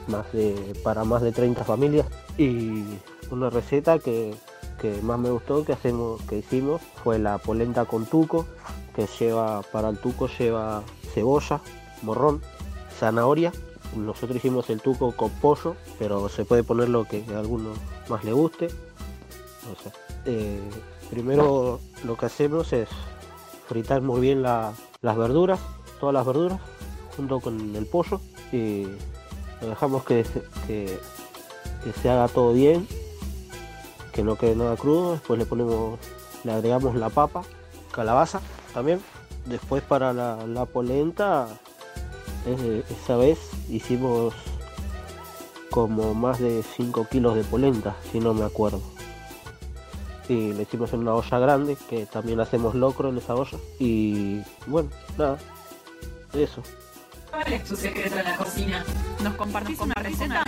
más 0.07 0.31
de 0.33 0.79
para 0.83 1.03
más 1.03 1.21
de 1.21 1.31
30 1.31 1.63
familias 1.63 2.07
y 2.37 2.83
una 3.31 3.49
receta 3.49 3.99
que, 3.99 4.35
que 4.79 5.01
más 5.01 5.19
me 5.19 5.31
gustó 5.31 5.65
que 5.65 5.73
hacemos 5.73 6.21
que 6.23 6.37
hicimos 6.37 6.81
fue 7.03 7.17
la 7.17 7.37
polenta 7.39 7.85
con 7.85 8.05
tuco 8.05 8.45
que 8.95 9.07
lleva 9.19 9.61
para 9.71 9.89
el 9.89 9.97
tuco 9.97 10.27
lleva 10.27 10.83
cebolla 11.13 11.59
morrón 12.03 12.41
zanahoria 12.99 13.51
nosotros 13.95 14.37
hicimos 14.37 14.69
el 14.69 14.81
tuco 14.81 15.11
con 15.11 15.29
pollo 15.31 15.75
pero 15.99 16.27
se 16.29 16.45
puede 16.45 16.63
poner 16.63 16.89
lo 16.89 17.05
que 17.05 17.23
a 17.33 17.39
alguno 17.39 17.69
más 18.09 18.23
le 18.23 18.33
guste. 18.33 18.67
Eh, 20.25 20.59
primero 21.09 21.79
lo 22.03 22.17
que 22.17 22.25
hacemos 22.25 22.73
es 22.73 22.89
fritar 23.67 24.01
muy 24.01 24.21
bien 24.21 24.41
la- 24.41 24.73
las 25.01 25.17
verduras 25.17 25.59
todas 25.99 26.13
las 26.13 26.25
verduras 26.25 26.59
junto 27.15 27.39
con 27.39 27.75
el 27.75 27.85
pollo 27.85 28.19
y 28.51 28.85
lo 29.61 29.69
dejamos 29.69 30.03
que 30.03 30.25
que, 30.67 30.99
se 32.01 32.09
haga 32.09 32.27
todo 32.27 32.51
bien, 32.51 32.87
que 34.11 34.23
no 34.23 34.35
quede 34.37 34.55
nada 34.55 34.75
crudo, 34.75 35.13
después 35.13 35.37
le 35.39 35.45
ponemos, 35.45 35.99
le 36.43 36.51
agregamos 36.51 36.95
la 36.95 37.09
papa, 37.09 37.43
calabaza 37.91 38.41
también. 38.73 38.99
Después 39.45 39.83
para 39.83 40.11
la, 40.11 40.47
la 40.47 40.65
polenta, 40.65 41.47
esa 43.03 43.17
vez 43.17 43.37
hicimos 43.69 44.33
como 45.69 46.13
más 46.13 46.39
de 46.39 46.63
5 46.63 47.07
kilos 47.09 47.35
de 47.35 47.43
polenta, 47.43 47.95
si 48.11 48.19
no 48.19 48.33
me 48.33 48.45
acuerdo. 48.45 48.81
Y 50.27 50.53
le 50.53 50.63
hicimos 50.63 50.93
en 50.93 51.01
una 51.01 51.13
olla 51.13 51.39
grande, 51.39 51.77
que 51.89 52.05
también 52.05 52.39
hacemos 52.39 52.75
locro 52.75 53.09
en 53.09 53.17
esa 53.17 53.35
olla. 53.35 53.57
Y 53.79 54.41
bueno, 54.67 54.89
nada, 55.17 55.37
eso. 56.33 56.61
¿Cuál 57.29 57.53
es 57.53 57.63
tu 57.65 57.75
secreto 57.75 58.17
en 58.17 58.23
la 58.23 58.37
cocina? 58.37 58.85
¿Nos 59.21 59.35
compartís 59.35 59.79
una 59.79 59.93
receta? 59.95 60.43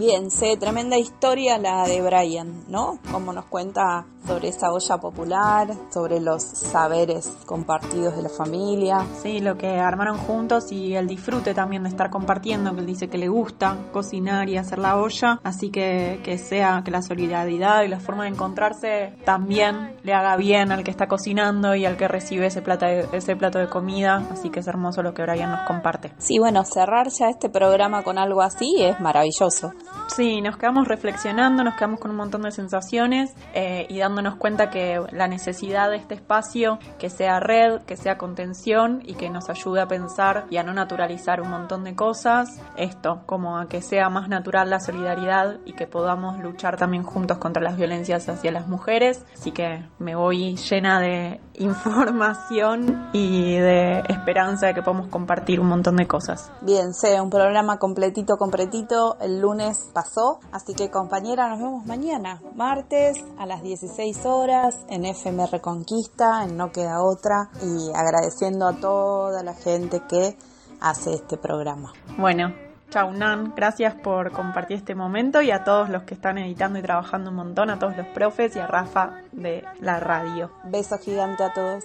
Bien, 0.00 0.30
sé, 0.30 0.56
tremenda 0.56 0.96
historia 0.96 1.58
la 1.58 1.86
de 1.86 2.00
Brian, 2.00 2.64
¿no? 2.68 2.98
Como 3.12 3.34
nos 3.34 3.44
cuenta 3.44 4.06
sobre 4.26 4.48
esa 4.48 4.72
olla 4.72 4.98
popular, 4.98 5.68
sobre 5.92 6.20
los 6.20 6.42
saberes 6.42 7.36
compartidos 7.44 8.16
de 8.16 8.22
la 8.22 8.28
familia. 8.28 9.04
Sí, 9.22 9.40
lo 9.40 9.58
que 9.58 9.78
armaron 9.78 10.16
juntos 10.16 10.72
y 10.72 10.94
el 10.94 11.06
disfrute 11.06 11.52
también 11.52 11.82
de 11.82 11.90
estar 11.90 12.08
compartiendo, 12.08 12.72
que 12.72 12.80
él 12.80 12.86
dice 12.86 13.08
que 13.08 13.18
le 13.18 13.28
gusta 13.28 13.76
cocinar 13.92 14.48
y 14.48 14.56
hacer 14.56 14.78
la 14.78 14.96
olla, 14.96 15.38
así 15.42 15.70
que 15.70 16.20
que 16.24 16.38
sea 16.38 16.80
que 16.82 16.90
la 16.90 17.02
solidaridad 17.02 17.82
y 17.82 17.88
la 17.88 18.00
forma 18.00 18.24
de 18.24 18.30
encontrarse 18.30 19.14
también 19.24 19.96
le 20.02 20.14
haga 20.14 20.36
bien 20.36 20.72
al 20.72 20.82
que 20.82 20.90
está 20.90 21.08
cocinando 21.08 21.74
y 21.74 21.84
al 21.84 21.96
que 21.96 22.08
recibe 22.08 22.46
ese 22.46 22.62
plato 22.62 22.86
de, 22.86 23.06
ese 23.12 23.36
plato 23.36 23.58
de 23.58 23.68
comida, 23.68 24.26
así 24.30 24.48
que 24.48 24.60
es 24.60 24.66
hermoso 24.66 25.02
lo 25.02 25.12
que 25.12 25.22
Brian 25.22 25.50
nos 25.50 25.66
comparte. 25.66 26.12
Sí, 26.18 26.38
bueno, 26.38 26.64
cerrar 26.64 27.08
ya 27.08 27.28
este 27.28 27.50
programa 27.50 28.02
con 28.02 28.18
algo 28.18 28.42
así 28.42 28.76
es 28.78 28.98
maravilloso. 29.00 29.72
Sí, 30.14 30.40
nos 30.40 30.56
quedamos 30.56 30.88
reflexionando, 30.88 31.62
nos 31.62 31.76
quedamos 31.76 32.00
con 32.00 32.10
un 32.10 32.16
montón 32.16 32.42
de 32.42 32.50
sensaciones 32.50 33.32
eh, 33.54 33.86
y 33.88 33.98
dándonos 33.98 34.34
cuenta 34.36 34.68
que 34.68 35.00
la 35.12 35.28
necesidad 35.28 35.88
de 35.88 35.96
este 35.96 36.14
espacio, 36.14 36.78
que 36.98 37.08
sea 37.08 37.38
red, 37.38 37.82
que 37.82 37.96
sea 37.96 38.18
contención 38.18 39.02
y 39.04 39.14
que 39.14 39.30
nos 39.30 39.48
ayude 39.48 39.80
a 39.80 39.86
pensar 39.86 40.46
y 40.50 40.56
a 40.56 40.64
no 40.64 40.74
naturalizar 40.74 41.40
un 41.40 41.50
montón 41.50 41.84
de 41.84 41.94
cosas, 41.94 42.60
esto, 42.76 43.22
como 43.26 43.56
a 43.56 43.68
que 43.68 43.82
sea 43.82 44.10
más 44.10 44.28
natural 44.28 44.68
la 44.68 44.80
solidaridad 44.80 45.58
y 45.64 45.74
que 45.74 45.86
podamos 45.86 46.38
luchar 46.40 46.76
también 46.76 47.04
juntos 47.04 47.38
contra 47.38 47.62
las 47.62 47.76
violencias 47.76 48.28
hacia 48.28 48.50
las 48.50 48.66
mujeres. 48.66 49.24
Así 49.32 49.52
que 49.52 49.88
me 49.98 50.16
voy 50.16 50.56
llena 50.56 51.00
de 51.00 51.40
información 51.54 53.10
y 53.12 53.56
de 53.56 54.02
esperanza 54.08 54.66
de 54.66 54.74
que 54.74 54.82
podamos 54.82 55.08
compartir 55.08 55.60
un 55.60 55.68
montón 55.68 55.96
de 55.96 56.06
cosas. 56.06 56.50
Bien, 56.62 56.92
sé, 56.94 57.20
un 57.20 57.30
programa 57.30 57.78
completito, 57.78 58.36
completito. 58.36 59.16
El 59.20 59.40
lunes 59.40 59.79
pasó, 59.92 60.40
así 60.52 60.74
que 60.74 60.90
compañera, 60.90 61.48
nos 61.48 61.58
vemos 61.58 61.86
mañana, 61.86 62.40
martes 62.54 63.24
a 63.38 63.46
las 63.46 63.62
16 63.62 64.24
horas 64.26 64.84
en 64.88 65.04
FM 65.04 65.46
Reconquista, 65.46 66.44
en 66.44 66.56
No 66.56 66.72
Queda 66.72 67.02
Otra, 67.02 67.50
y 67.62 67.90
agradeciendo 67.94 68.66
a 68.66 68.74
toda 68.74 69.42
la 69.42 69.54
gente 69.54 70.02
que 70.08 70.36
hace 70.80 71.14
este 71.14 71.36
programa. 71.36 71.92
Bueno, 72.18 72.54
chau 72.90 73.12
Nan, 73.12 73.52
gracias 73.56 73.94
por 73.94 74.32
compartir 74.32 74.78
este 74.78 74.94
momento 74.94 75.42
y 75.42 75.50
a 75.50 75.64
todos 75.64 75.88
los 75.88 76.02
que 76.04 76.14
están 76.14 76.38
editando 76.38 76.78
y 76.78 76.82
trabajando 76.82 77.30
un 77.30 77.36
montón, 77.36 77.70
a 77.70 77.78
todos 77.78 77.96
los 77.96 78.06
profes 78.08 78.56
y 78.56 78.58
a 78.58 78.66
Rafa 78.66 79.22
de 79.32 79.64
la 79.80 80.00
radio. 80.00 80.50
Beso 80.64 80.98
gigante 80.98 81.44
a 81.44 81.52
todos. 81.52 81.84